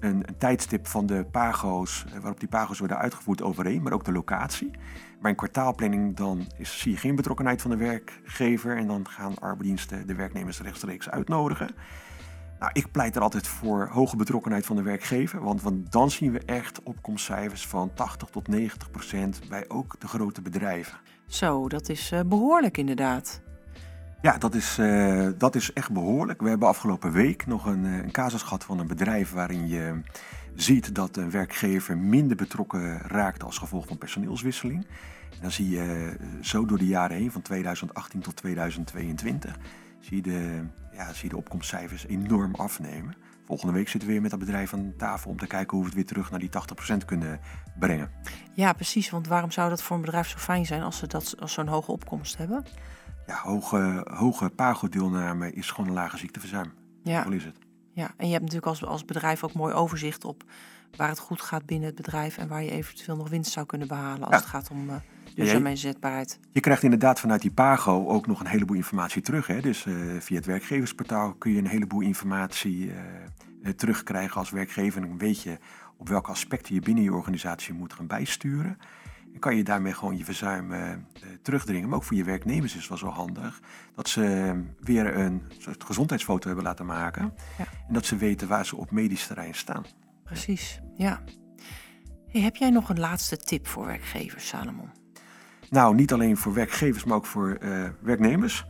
een, 0.00 0.22
een, 0.28 0.38
tijdstip 0.38 0.86
van 0.86 1.06
de 1.06 1.24
pago's, 1.30 2.04
eh, 2.06 2.12
waarop 2.12 2.40
die 2.40 2.48
pago's 2.48 2.78
worden 2.78 2.98
uitgevoerd 2.98 3.42
overeen, 3.42 3.82
maar 3.82 3.92
ook 3.92 4.04
de 4.04 4.12
locatie. 4.12 4.70
Bij 5.20 5.30
een 5.30 5.36
kwartaalplanning 5.36 6.16
dan 6.16 6.46
is, 6.58 6.80
zie 6.80 6.92
je 6.92 6.98
geen 6.98 7.16
betrokkenheid 7.16 7.62
van 7.62 7.70
de 7.70 7.76
werkgever 7.76 8.76
en 8.76 8.86
dan 8.86 9.08
gaan 9.08 9.38
arbeidsdiensten 9.38 10.06
de 10.06 10.14
werknemers 10.14 10.60
rechtstreeks 10.60 11.10
uitnodigen. 11.10 11.74
Nou, 12.62 12.74
ik 12.74 12.90
pleit 12.90 13.16
er 13.16 13.22
altijd 13.22 13.46
voor 13.46 13.88
hoge 13.88 14.16
betrokkenheid 14.16 14.66
van 14.66 14.76
de 14.76 14.82
werkgever, 14.82 15.42
want, 15.42 15.62
want 15.62 15.92
dan 15.92 16.10
zien 16.10 16.32
we 16.32 16.38
echt 16.38 16.82
opkomstcijfers 16.82 17.66
van 17.66 17.94
80 17.94 18.28
tot 18.28 18.48
90 18.48 18.90
procent 18.90 19.40
bij 19.48 19.64
ook 19.68 20.00
de 20.00 20.08
grote 20.08 20.42
bedrijven. 20.42 20.98
Zo, 21.26 21.68
dat 21.68 21.88
is 21.88 22.12
uh, 22.12 22.20
behoorlijk 22.26 22.78
inderdaad. 22.78 23.42
Ja, 24.20 24.38
dat 24.38 24.54
is, 24.54 24.78
uh, 24.78 25.28
dat 25.38 25.54
is 25.54 25.72
echt 25.72 25.92
behoorlijk. 25.92 26.40
We 26.40 26.48
hebben 26.48 26.68
afgelopen 26.68 27.12
week 27.12 27.46
nog 27.46 27.66
een, 27.66 27.84
een 27.84 28.12
casus 28.12 28.42
gehad 28.42 28.64
van 28.64 28.78
een 28.78 28.86
bedrijf 28.86 29.32
waarin 29.32 29.68
je 29.68 30.00
ziet 30.54 30.94
dat 30.94 31.16
een 31.16 31.30
werkgever 31.30 31.98
minder 31.98 32.36
betrokken 32.36 32.98
raakt 32.98 33.42
als 33.42 33.58
gevolg 33.58 33.86
van 33.86 33.98
personeelswisseling. 33.98 34.86
dan 35.40 35.50
zie 35.50 35.68
je 35.68 36.16
zo 36.40 36.66
door 36.66 36.78
de 36.78 36.86
jaren 36.86 37.16
heen, 37.16 37.32
van 37.32 37.42
2018 37.42 38.20
tot 38.20 38.36
2022, 38.36 39.58
zie 40.00 40.16
je 40.16 40.22
de, 40.22 40.64
ja, 41.06 41.12
zie 41.12 41.22
je 41.22 41.28
de 41.28 41.36
opkomstcijfers 41.36 42.06
enorm 42.06 42.54
afnemen. 42.54 43.14
Volgende 43.46 43.72
week 43.72 43.88
zitten 43.88 44.08
we 44.08 44.14
weer 44.14 44.22
met 44.22 44.30
dat 44.30 44.40
bedrijf 44.40 44.74
aan 44.74 44.94
tafel 44.96 45.30
om 45.30 45.38
te 45.38 45.46
kijken 45.46 45.70
hoe 45.70 45.80
we 45.80 45.86
het 45.86 45.94
weer 45.94 46.06
terug 46.06 46.30
naar 46.30 46.40
die 46.40 46.50
80% 46.94 47.04
kunnen 47.06 47.40
brengen. 47.78 48.10
Ja, 48.54 48.72
precies. 48.72 49.10
Want 49.10 49.26
waarom 49.26 49.50
zou 49.50 49.68
dat 49.68 49.82
voor 49.82 49.96
een 49.96 50.02
bedrijf 50.02 50.28
zo 50.28 50.38
fijn 50.38 50.66
zijn 50.66 50.82
als 50.82 50.98
ze 50.98 51.06
dat, 51.06 51.34
als 51.40 51.52
zo'n 51.52 51.66
hoge 51.66 51.92
opkomst 51.92 52.36
hebben? 52.36 52.64
Ja, 53.26 53.36
hoge, 53.42 54.06
hoge 54.10 54.50
pago-deelname 54.50 55.52
is 55.52 55.70
gewoon 55.70 55.88
een 55.88 55.96
lage 55.96 56.18
ziekteverzuim. 56.18 56.72
Ja. 57.02 57.24
Hoe 57.24 57.34
is 57.34 57.44
het? 57.44 57.58
Ja, 57.92 58.14
en 58.16 58.26
je 58.26 58.32
hebt 58.32 58.44
natuurlijk 58.44 58.66
als, 58.66 58.84
als 58.84 59.04
bedrijf 59.04 59.44
ook 59.44 59.52
mooi 59.52 59.74
overzicht 59.74 60.24
op 60.24 60.44
waar 60.96 61.08
het 61.08 61.18
goed 61.18 61.40
gaat 61.40 61.66
binnen 61.66 61.86
het 61.86 61.96
bedrijf 61.96 62.38
en 62.38 62.48
waar 62.48 62.62
je 62.62 62.70
eventueel 62.70 63.16
nog 63.16 63.28
winst 63.28 63.52
zou 63.52 63.66
kunnen 63.66 63.88
behalen 63.88 64.28
als 64.28 64.36
het 64.36 64.44
gaat 64.44 64.70
om 64.70 64.88
uh, 64.88 64.94
duurzame 65.34 65.70
inzetbaarheid. 65.70 66.38
Je 66.50 66.60
krijgt 66.60 66.82
inderdaad 66.82 67.20
vanuit 67.20 67.42
die 67.42 67.50
Pago 67.50 68.06
ook 68.08 68.26
nog 68.26 68.40
een 68.40 68.46
heleboel 68.46 68.76
informatie 68.76 69.22
terug. 69.22 69.46
Hè? 69.46 69.60
Dus 69.60 69.84
uh, 69.84 70.20
via 70.20 70.36
het 70.36 70.46
werkgeversportaal 70.46 71.34
kun 71.34 71.52
je 71.52 71.58
een 71.58 71.66
heleboel 71.66 72.00
informatie 72.00 72.86
uh, 72.86 73.70
terugkrijgen 73.70 74.36
als 74.36 74.50
werkgever. 74.50 75.02
En 75.02 75.08
dan 75.08 75.18
weet 75.18 75.42
je 75.42 75.58
op 75.96 76.08
welke 76.08 76.30
aspecten 76.30 76.74
je 76.74 76.80
binnen 76.80 77.04
je 77.04 77.12
organisatie 77.12 77.74
moet 77.74 77.92
gaan 77.92 78.06
bijsturen. 78.06 78.78
En 79.34 79.38
kan 79.38 79.56
je 79.56 79.64
daarmee 79.64 79.94
gewoon 79.94 80.16
je 80.16 80.24
verzuim 80.24 80.72
uh, 80.72 80.90
terugdringen. 81.42 81.88
Maar 81.88 81.98
ook 81.98 82.04
voor 82.04 82.16
je 82.16 82.24
werknemers 82.24 82.74
is 82.74 82.80
het 82.80 82.88
wel 82.88 82.98
zo 82.98 83.08
handig 83.08 83.60
dat 83.94 84.08
ze 84.08 84.54
weer 84.80 85.16
een 85.16 85.42
soort 85.58 85.84
gezondheidsfoto 85.84 86.46
hebben 86.46 86.64
laten 86.64 86.86
maken. 86.86 87.34
Ja. 87.58 87.64
En 87.88 87.94
dat 87.94 88.06
ze 88.06 88.16
weten 88.16 88.48
waar 88.48 88.66
ze 88.66 88.76
op 88.76 88.90
medisch 88.90 89.26
terrein 89.26 89.54
staan. 89.54 89.84
Precies, 90.24 90.80
ja. 90.96 91.22
Hey, 92.28 92.40
heb 92.40 92.56
jij 92.56 92.70
nog 92.70 92.88
een 92.88 92.98
laatste 92.98 93.36
tip 93.36 93.66
voor 93.66 93.86
werkgevers, 93.86 94.48
Salomon? 94.48 95.01
Nou, 95.72 95.94
niet 95.94 96.12
alleen 96.12 96.36
voor 96.36 96.54
werkgevers, 96.54 97.04
maar 97.04 97.16
ook 97.16 97.26
voor 97.26 97.58
uh, 97.60 97.84
werknemers. 98.00 98.66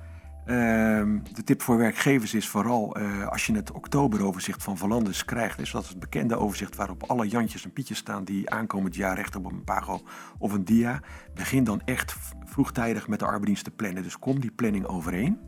Ehm, 0.46 1.18
de 1.32 1.44
tip 1.44 1.62
voor 1.62 1.76
werkgevers 1.76 2.34
is 2.34 2.48
vooral 2.48 2.98
uh, 2.98 3.28
als 3.28 3.46
je 3.46 3.54
het 3.54 3.72
oktoberoverzicht 3.72 4.62
van 4.62 4.78
Valandis 4.78 5.24
krijgt, 5.24 5.60
is 5.60 5.70
dat 5.70 5.88
het 5.88 5.98
bekende 5.98 6.36
overzicht 6.36 6.76
waarop 6.76 7.02
alle 7.02 7.28
Jantjes 7.28 7.64
en 7.64 7.72
Pietjes 7.72 7.98
staan 7.98 8.24
die 8.24 8.50
aankomend 8.50 8.94
jaar 8.94 9.16
recht 9.16 9.36
op 9.36 9.44
een 9.44 9.64
pago 9.64 10.00
of 10.38 10.52
een 10.52 10.64
dia. 10.64 11.00
Begin 11.34 11.64
dan 11.64 11.80
echt 11.84 12.16
vroegtijdig 12.44 13.08
met 13.08 13.18
de 13.18 13.24
arbeidsdienst 13.24 13.64
te 13.64 13.70
plannen. 13.70 14.02
Dus 14.02 14.18
kom 14.18 14.40
die 14.40 14.50
planning 14.50 14.86
overeen. 14.86 15.38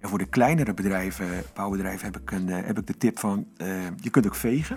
En 0.00 0.08
voor 0.08 0.18
de 0.18 0.28
kleinere 0.28 0.74
bedrijven, 0.74 1.28
bouwbedrijven, 1.54 2.04
heb 2.04 2.16
ik, 2.16 2.30
een, 2.30 2.48
uh, 2.48 2.56
heb 2.64 2.78
ik 2.78 2.86
de 2.86 2.96
tip 2.96 3.18
van 3.18 3.46
je 3.96 4.10
kunt 4.10 4.26
ook 4.26 4.34
vegen. 4.34 4.76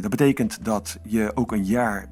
Dat 0.00 0.10
betekent 0.10 0.64
dat 0.64 0.98
je 1.02 1.30
ook 1.34 1.52
een 1.52 1.64
jaar 1.64 2.08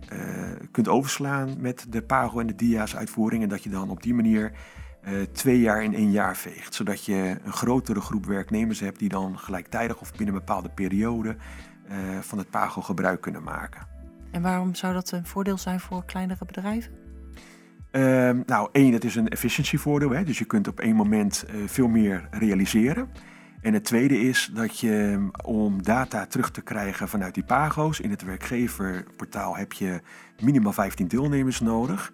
kunt 0.70 0.88
overslaan 0.88 1.54
met 1.58 1.86
de 1.88 2.02
pago 2.02 2.40
en 2.40 2.46
de 2.46 2.54
dia's 2.54 2.96
uitvoering 2.96 3.42
en 3.42 3.48
dat 3.48 3.62
je 3.62 3.70
dan 3.70 3.90
op 3.90 4.02
die 4.02 4.14
manier 4.14 4.52
uh, 5.08 5.22
twee 5.32 5.60
jaar 5.60 5.82
in 5.82 5.94
één 5.94 6.10
jaar 6.10 6.36
veegt. 6.36 6.74
Zodat 6.74 7.04
je 7.04 7.36
een 7.44 7.52
grotere 7.52 8.00
groep 8.00 8.26
werknemers 8.26 8.80
hebt 8.80 8.98
die 8.98 9.08
dan 9.08 9.38
gelijktijdig 9.38 10.00
of 10.00 10.10
binnen 10.10 10.34
een 10.34 10.40
bepaalde 10.40 10.68
periode 10.68 11.36
van 12.20 12.38
het 12.38 12.50
PAGO 12.50 12.82
gebruik 12.82 13.20
kunnen 13.20 13.42
maken. 13.42 13.86
En 14.30 14.42
waarom 14.42 14.74
zou 14.74 14.92
dat 14.94 15.10
een 15.10 15.26
voordeel 15.26 15.58
zijn 15.58 15.80
voor 15.80 16.04
kleinere 16.04 16.44
bedrijven? 16.44 16.92
Uh, 17.92 18.30
nou, 18.46 18.68
één, 18.72 18.92
het 18.92 19.04
is 19.04 19.14
een 19.14 19.28
efficiëntievoordeel. 19.28 20.10
Hè? 20.10 20.24
Dus 20.24 20.38
je 20.38 20.44
kunt 20.44 20.68
op 20.68 20.80
één 20.80 20.96
moment 20.96 21.44
veel 21.66 21.88
meer 21.88 22.28
realiseren. 22.30 23.08
En 23.60 23.72
het 23.72 23.84
tweede 23.84 24.20
is 24.20 24.50
dat 24.54 24.78
je 24.78 25.28
om 25.44 25.82
data 25.82 26.26
terug 26.26 26.50
te 26.50 26.60
krijgen 26.60 27.08
vanuit 27.08 27.34
die 27.34 27.44
PAGO's, 27.44 28.00
in 28.00 28.10
het 28.10 28.22
werkgeverportaal 28.22 29.56
heb 29.56 29.72
je 29.72 30.00
minimaal 30.40 30.72
15 30.72 31.08
deelnemers 31.08 31.60
nodig. 31.60 32.12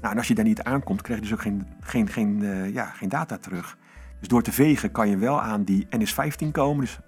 Nou, 0.00 0.12
en 0.12 0.18
als 0.18 0.28
je 0.28 0.34
daar 0.34 0.44
niet 0.44 0.62
aankomt, 0.62 1.02
krijg 1.02 1.18
je 1.18 1.24
dus 1.24 1.34
ook 1.34 1.42
geen, 1.42 1.66
geen, 1.80 2.08
geen, 2.08 2.40
uh, 2.42 2.72
ja, 2.72 2.84
geen 2.84 3.08
data 3.08 3.38
terug. 3.38 3.78
Dus 4.18 4.28
door 4.28 4.42
te 4.42 4.52
vegen 4.52 4.90
kan 4.90 5.08
je 5.08 5.16
wel 5.16 5.40
aan 5.40 5.64
die 5.64 5.86
NS15 5.86 6.50
komen. 6.52 6.80
Dus 6.80 6.98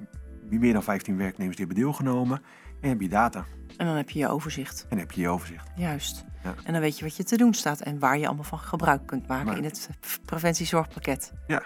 meer 0.51 0.73
dan 0.73 0.83
15 0.83 1.17
werknemers 1.17 1.57
die 1.57 1.67
hebben 1.67 1.85
deelgenomen. 1.85 2.43
En 2.81 2.89
heb 2.89 3.01
je 3.01 3.09
data. 3.09 3.45
En 3.77 3.87
dan 3.87 3.97
heb 3.97 4.11
je 4.11 4.19
je 4.19 4.29
overzicht. 4.29 4.83
En 4.83 4.89
dan 4.89 4.99
heb 4.99 5.13
je 5.13 5.21
je 5.21 5.29
overzicht. 5.29 5.71
Juist. 5.77 6.25
Ja. 6.43 6.55
En 6.65 6.73
dan 6.73 6.81
weet 6.81 6.99
je 6.99 7.05
wat 7.05 7.17
je 7.17 7.25
te 7.25 7.37
doen 7.37 7.55
staat 7.55 7.81
en 7.81 7.99
waar 7.99 8.19
je 8.19 8.27
allemaal 8.27 8.45
van 8.45 8.59
gebruik 8.59 9.07
kunt 9.07 9.27
maken 9.27 9.47
maar, 9.47 9.57
in 9.57 9.65
het 9.65 9.91
preventiezorgpakket. 10.25 11.33
Ja. 11.47 11.63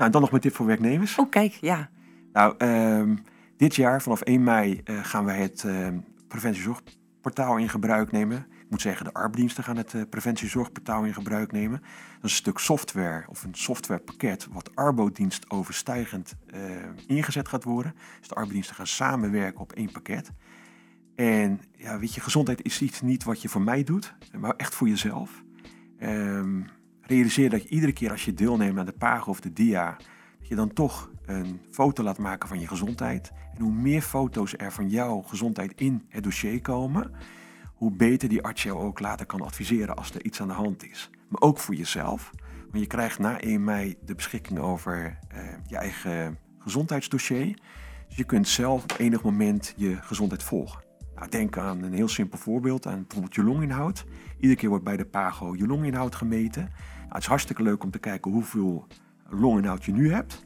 Nou, 0.00 0.12
dan 0.12 0.20
nog 0.20 0.30
met 0.30 0.42
tip 0.42 0.54
voor 0.54 0.66
werknemers. 0.66 1.18
Oh, 1.18 1.30
kijk, 1.30 1.52
ja. 1.52 1.90
Nou, 2.32 2.54
um, 2.58 3.24
dit 3.56 3.74
jaar, 3.74 4.02
vanaf 4.02 4.20
1 4.20 4.42
mei, 4.42 4.80
uh, 4.84 5.04
gaan 5.04 5.24
wij 5.24 5.38
het 5.40 5.62
uh, 5.66 5.88
preventiezorgportaal 6.28 7.56
in 7.56 7.68
gebruik 7.68 8.10
nemen. 8.10 8.36
Ik 8.36 8.70
moet 8.70 8.80
zeggen, 8.80 9.04
de 9.04 9.12
arbeidsdiensten 9.12 9.64
gaan 9.64 9.76
het 9.76 9.92
uh, 9.92 10.02
preventiezorgportaal 10.10 11.04
in 11.04 11.14
gebruik 11.14 11.52
nemen. 11.52 11.80
Dat 11.80 11.90
is 12.22 12.30
een 12.30 12.30
stuk 12.30 12.58
software 12.58 13.24
of 13.28 13.44
een 13.44 13.54
softwarepakket 13.54 14.48
wat 14.50 14.76
arbodienst 14.76 15.50
overstijgend 15.50 16.34
uh, 16.54 16.60
ingezet 17.06 17.48
gaat 17.48 17.64
worden. 17.64 17.94
Dus 18.18 18.28
de 18.28 18.34
arbeidsdiensten 18.34 18.76
gaan 18.76 18.86
samenwerken 18.86 19.60
op 19.60 19.72
één 19.72 19.92
pakket. 19.92 20.30
En 21.14 21.60
ja, 21.76 21.98
weet 21.98 22.14
je, 22.14 22.20
gezondheid 22.20 22.62
is 22.62 22.82
iets 22.82 23.00
niet 23.00 23.24
wat 23.24 23.42
je 23.42 23.48
voor 23.48 23.62
mij 23.62 23.84
doet, 23.84 24.14
maar 24.38 24.54
echt 24.56 24.74
voor 24.74 24.88
jezelf. 24.88 25.42
Um, 26.02 26.66
realiseer 27.10 27.50
dat 27.50 27.62
je 27.62 27.68
iedere 27.68 27.92
keer 27.92 28.10
als 28.10 28.24
je 28.24 28.34
deelneemt 28.34 28.78
aan 28.78 28.86
de 28.86 28.92
PAGO 28.92 29.30
of 29.30 29.40
de 29.40 29.52
DIA, 29.52 29.96
dat 30.38 30.48
je 30.48 30.54
dan 30.54 30.72
toch 30.72 31.10
een 31.26 31.60
foto 31.70 32.02
laat 32.02 32.18
maken 32.18 32.48
van 32.48 32.60
je 32.60 32.68
gezondheid. 32.68 33.32
En 33.54 33.62
hoe 33.62 33.72
meer 33.72 34.02
foto's 34.02 34.54
er 34.56 34.72
van 34.72 34.88
jouw 34.88 35.20
gezondheid 35.20 35.72
in 35.76 36.04
het 36.08 36.24
dossier 36.24 36.60
komen, 36.60 37.10
hoe 37.74 37.92
beter 37.92 38.28
die 38.28 38.42
arts 38.42 38.62
jou 38.62 38.78
ook 38.78 39.00
later 39.00 39.26
kan 39.26 39.40
adviseren 39.40 39.96
als 39.96 40.14
er 40.14 40.24
iets 40.24 40.40
aan 40.40 40.48
de 40.48 40.54
hand 40.54 40.84
is. 40.90 41.10
Maar 41.28 41.40
ook 41.40 41.58
voor 41.58 41.74
jezelf. 41.74 42.30
Want 42.70 42.82
je 42.82 42.86
krijgt 42.86 43.18
na 43.18 43.40
1 43.40 43.64
mei 43.64 43.96
de 44.04 44.14
beschikking 44.14 44.58
over 44.58 45.18
uh, 45.34 45.42
je 45.66 45.76
eigen 45.76 46.38
gezondheidsdossier. 46.58 47.58
Dus 48.08 48.16
je 48.16 48.24
kunt 48.24 48.48
zelf 48.48 48.82
op 48.82 48.94
enig 48.98 49.22
moment 49.22 49.74
je 49.76 49.96
gezondheid 50.00 50.42
volgen. 50.42 50.82
Nou, 51.14 51.28
denk 51.28 51.58
aan 51.58 51.82
een 51.82 51.92
heel 51.92 52.08
simpel 52.08 52.38
voorbeeld, 52.38 52.86
aan 52.86 52.98
bijvoorbeeld 53.06 53.34
je 53.34 53.44
longinhoud. 53.44 54.04
Iedere 54.36 54.56
keer 54.56 54.68
wordt 54.68 54.84
bij 54.84 54.96
de 54.96 55.04
PAGO 55.04 55.54
je 55.56 55.66
longinhoud 55.66 56.14
gemeten. 56.14 56.70
Nou, 57.10 57.22
het 57.22 57.30
is 57.30 57.36
hartstikke 57.36 57.70
leuk 57.70 57.82
om 57.82 57.90
te 57.90 57.98
kijken 57.98 58.30
hoeveel 58.30 58.86
longinhoud 59.28 59.84
je 59.84 59.92
nu 59.92 60.12
hebt. 60.12 60.44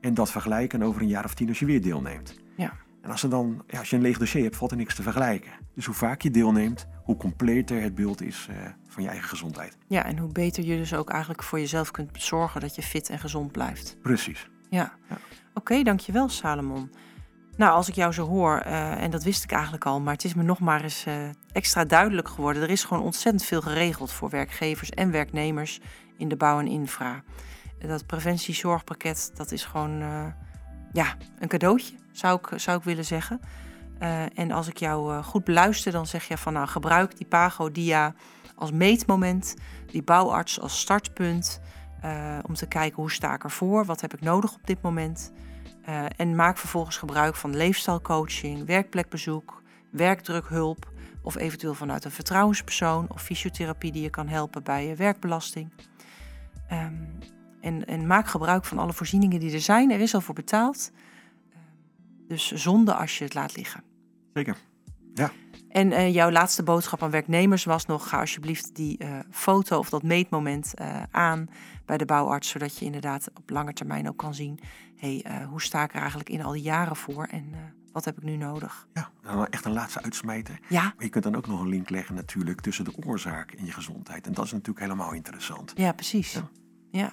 En 0.00 0.14
dat 0.14 0.30
vergelijken 0.30 0.82
over 0.82 1.02
een 1.02 1.08
jaar 1.08 1.24
of 1.24 1.34
tien 1.34 1.48
als 1.48 1.58
je 1.58 1.66
weer 1.66 1.82
deelneemt. 1.82 2.34
Ja. 2.56 2.72
En 3.02 3.10
als, 3.10 3.22
er 3.22 3.30
dan, 3.30 3.62
ja, 3.66 3.78
als 3.78 3.90
je 3.90 3.96
een 3.96 4.02
leeg 4.02 4.18
dossier 4.18 4.42
hebt, 4.42 4.56
valt 4.56 4.70
er 4.70 4.76
niks 4.76 4.94
te 4.94 5.02
vergelijken. 5.02 5.52
Dus 5.74 5.84
hoe 5.86 5.94
vaak 5.94 6.20
je 6.20 6.30
deelneemt, 6.30 6.86
hoe 7.04 7.16
completer 7.16 7.82
het 7.82 7.94
beeld 7.94 8.22
is 8.22 8.48
uh, 8.50 8.56
van 8.88 9.02
je 9.02 9.08
eigen 9.08 9.28
gezondheid. 9.28 9.76
Ja, 9.86 10.04
en 10.04 10.18
hoe 10.18 10.32
beter 10.32 10.64
je 10.64 10.76
dus 10.76 10.94
ook 10.94 11.10
eigenlijk 11.10 11.42
voor 11.42 11.58
jezelf 11.58 11.90
kunt 11.90 12.10
zorgen 12.12 12.60
dat 12.60 12.74
je 12.74 12.82
fit 12.82 13.10
en 13.10 13.18
gezond 13.18 13.52
blijft. 13.52 13.96
Precies. 14.02 14.50
Ja. 14.70 14.92
ja. 15.08 15.14
Oké, 15.14 15.20
okay, 15.54 15.82
dankjewel 15.82 16.28
Salomon. 16.28 16.90
Nou, 17.56 17.72
als 17.72 17.88
ik 17.88 17.94
jou 17.94 18.12
zo 18.12 18.26
hoor, 18.26 18.62
uh, 18.66 19.02
en 19.02 19.10
dat 19.10 19.24
wist 19.24 19.44
ik 19.44 19.52
eigenlijk 19.52 19.84
al, 19.86 20.00
maar 20.00 20.12
het 20.12 20.24
is 20.24 20.34
me 20.34 20.42
nog 20.42 20.60
maar 20.60 20.82
eens 20.82 21.06
uh, 21.06 21.14
extra 21.52 21.84
duidelijk 21.84 22.28
geworden. 22.28 22.62
Er 22.62 22.70
is 22.70 22.84
gewoon 22.84 23.02
ontzettend 23.02 23.44
veel 23.44 23.60
geregeld 23.60 24.12
voor 24.12 24.30
werkgevers 24.30 24.90
en 24.90 25.10
werknemers 25.10 25.80
in 26.16 26.28
de 26.28 26.36
bouw 26.36 26.58
en 26.58 26.66
infra. 26.66 27.22
Dat 27.78 28.06
preventiezorgpakket, 28.06 29.30
dat 29.34 29.52
is 29.52 29.64
gewoon 29.64 29.98
ja, 30.92 31.16
een 31.38 31.48
cadeautje 31.48 31.94
zou 32.12 32.38
ik, 32.42 32.58
zou 32.60 32.78
ik 32.78 32.84
willen 32.84 33.04
zeggen. 33.04 33.40
Uh, 34.02 34.38
en 34.38 34.50
als 34.50 34.68
ik 34.68 34.76
jou 34.76 35.12
uh, 35.12 35.24
goed 35.24 35.44
beluister, 35.44 35.92
dan 35.92 36.06
zeg 36.06 36.28
je 36.28 36.38
van 36.38 36.52
nou 36.52 36.66
gebruik 36.66 37.16
die 37.16 37.26
Pago 37.26 37.72
Dia 37.72 38.14
als 38.54 38.70
meetmoment, 38.70 39.54
die 39.86 40.02
bouwarts 40.02 40.60
als 40.60 40.80
startpunt. 40.80 41.60
Om 42.46 42.54
te 42.54 42.66
kijken 42.66 42.96
hoe 42.96 43.10
sta 43.10 43.34
ik 43.34 43.44
ervoor, 43.44 43.84
wat 43.84 44.00
heb 44.00 44.14
ik 44.14 44.20
nodig 44.20 44.54
op 44.54 44.66
dit 44.66 44.82
moment. 44.82 45.32
En 46.16 46.34
maak 46.34 46.58
vervolgens 46.58 46.96
gebruik 46.96 47.34
van 47.34 47.56
leefstijlcoaching, 47.56 48.66
werkplekbezoek, 48.66 49.62
werkdrukhulp 49.90 50.92
of 51.22 51.36
eventueel 51.36 51.74
vanuit 51.74 52.04
een 52.04 52.10
vertrouwenspersoon 52.10 53.06
of 53.08 53.22
fysiotherapie 53.22 53.92
die 53.92 54.02
je 54.02 54.10
kan 54.10 54.28
helpen 54.28 54.62
bij 54.62 54.86
je 54.86 54.94
werkbelasting. 54.94 55.72
Um, 56.72 57.18
en, 57.60 57.86
en, 57.86 58.06
maak 58.06 58.26
gebruik 58.26 58.64
van 58.64 58.78
alle 58.78 58.92
voorzieningen 58.92 59.40
die 59.40 59.52
er 59.52 59.60
zijn. 59.60 59.90
Er 59.90 60.00
is 60.00 60.14
al 60.14 60.20
voor 60.20 60.34
betaald. 60.34 60.90
Dus 62.28 62.52
zonde 62.52 62.94
als 62.94 63.18
je 63.18 63.24
het 63.24 63.34
laat 63.34 63.56
liggen. 63.56 63.82
Zeker, 64.32 64.56
ja. 65.14 65.30
En 65.68 65.90
uh, 65.90 66.14
jouw 66.14 66.30
laatste 66.30 66.62
boodschap 66.62 67.02
aan 67.02 67.10
werknemers 67.10 67.64
was 67.64 67.86
nog: 67.86 68.08
ga 68.08 68.20
alsjeblieft 68.20 68.74
die 68.74 69.04
uh, 69.04 69.18
foto 69.30 69.78
of 69.78 69.88
dat 69.88 70.02
meetmoment 70.02 70.72
uh, 70.80 71.02
aan 71.10 71.48
bij 71.84 71.96
de 71.96 72.04
bouwarts, 72.04 72.48
zodat 72.48 72.78
je 72.78 72.84
inderdaad 72.84 73.28
op 73.34 73.50
lange 73.50 73.72
termijn 73.72 74.08
ook 74.08 74.16
kan 74.16 74.34
zien: 74.34 74.58
hé, 74.96 75.20
hey, 75.22 75.44
hoe 75.44 75.62
sta 75.62 75.82
ik 75.82 75.94
er 75.94 76.00
eigenlijk 76.00 76.28
in 76.28 76.42
al 76.42 76.52
die 76.52 76.62
jaren 76.62 76.96
voor 76.96 77.24
en 77.24 77.54
wat 77.96 78.04
heb 78.04 78.16
ik 78.16 78.22
nu 78.22 78.36
nodig? 78.36 78.86
Ja, 78.92 79.10
dan 79.22 79.46
echt 79.46 79.64
een 79.64 79.72
laatste 79.72 80.02
uitsmijter. 80.02 80.58
Ja. 80.68 80.82
Maar 80.82 81.04
je 81.04 81.08
kunt 81.08 81.24
dan 81.24 81.36
ook 81.36 81.46
nog 81.46 81.60
een 81.60 81.68
link 81.68 81.90
leggen 81.90 82.14
natuurlijk 82.14 82.60
tussen 82.60 82.84
de 82.84 82.92
oorzaak 83.06 83.52
en 83.52 83.64
je 83.64 83.72
gezondheid. 83.72 84.26
En 84.26 84.32
dat 84.32 84.44
is 84.44 84.52
natuurlijk 84.52 84.80
helemaal 84.80 85.12
interessant. 85.12 85.72
Ja, 85.74 85.92
precies. 85.92 86.32
Ja. 86.32 86.48
ja. 86.90 87.12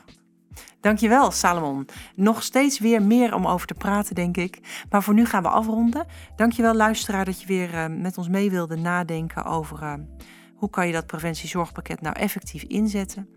Dankjewel, 0.80 1.32
Salomon. 1.32 1.88
Nog 2.16 2.44
steeds 2.44 2.80
weer 2.80 3.02
meer 3.02 3.34
om 3.34 3.48
over 3.48 3.68
te 3.68 3.74
praten, 3.74 4.16
denk 4.16 4.38
ik. 4.38 4.84
Maar 4.90 5.04
voor 5.04 5.14
nu 5.14 5.26
gaan 5.26 5.44
we 5.44 5.50
afronden. 5.50 6.06
Dankjewel, 6.36 6.76
luisteraar, 6.76 7.26
dat 7.26 7.42
je 7.42 7.48
weer 7.48 7.74
uh, 7.74 7.86
met 7.88 8.18
ons 8.18 8.28
mee 8.28 8.50
wilde 8.50 8.76
nadenken 8.76 9.46
over 9.46 9.82
uh, 9.82 9.94
hoe 10.56 10.70
kan 10.70 10.88
je 10.88 10.94
dat 10.94 11.08
preventiezorgpakket 11.08 12.02
nou 12.02 12.16
effectief 12.16 12.64
inzetten. 12.64 13.28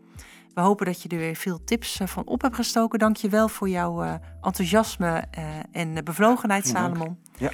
We 0.56 0.62
hopen 0.62 0.86
dat 0.86 1.02
je 1.02 1.08
er 1.08 1.18
weer 1.18 1.36
veel 1.36 1.64
tips 1.64 2.00
uh, 2.00 2.08
van 2.08 2.26
op 2.26 2.42
hebt 2.42 2.54
gestoken. 2.54 2.98
Dankjewel 2.98 3.48
voor 3.48 3.68
jouw 3.68 4.20
enthousiasme 4.40 5.24
en 5.72 6.04
bevlogenheid, 6.04 6.66
Salomon. 6.66 7.18
Ja. 7.38 7.50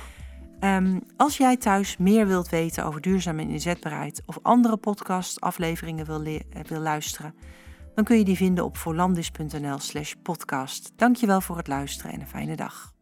Um, 0.76 1.00
als 1.16 1.36
jij 1.36 1.56
thuis 1.56 1.96
meer 1.96 2.26
wilt 2.26 2.48
weten 2.48 2.84
over 2.84 3.00
duurzaam 3.00 3.38
en 3.38 3.48
inzetbaarheid 3.48 4.22
of 4.26 4.38
andere 4.42 4.76
podcastafleveringen 4.76 6.06
wil, 6.06 6.22
wil 6.68 6.80
luisteren 6.80 7.34
dan 7.94 8.04
kun 8.04 8.18
je 8.18 8.24
die 8.24 8.36
vinden 8.36 8.64
op 8.64 8.76
volandis.nl 8.76 9.78
slash 9.78 10.12
podcast. 10.22 10.92
Dankjewel 10.96 11.40
voor 11.40 11.56
het 11.56 11.66
luisteren 11.66 12.12
en 12.12 12.20
een 12.20 12.28
fijne 12.28 12.56
dag. 12.56 12.92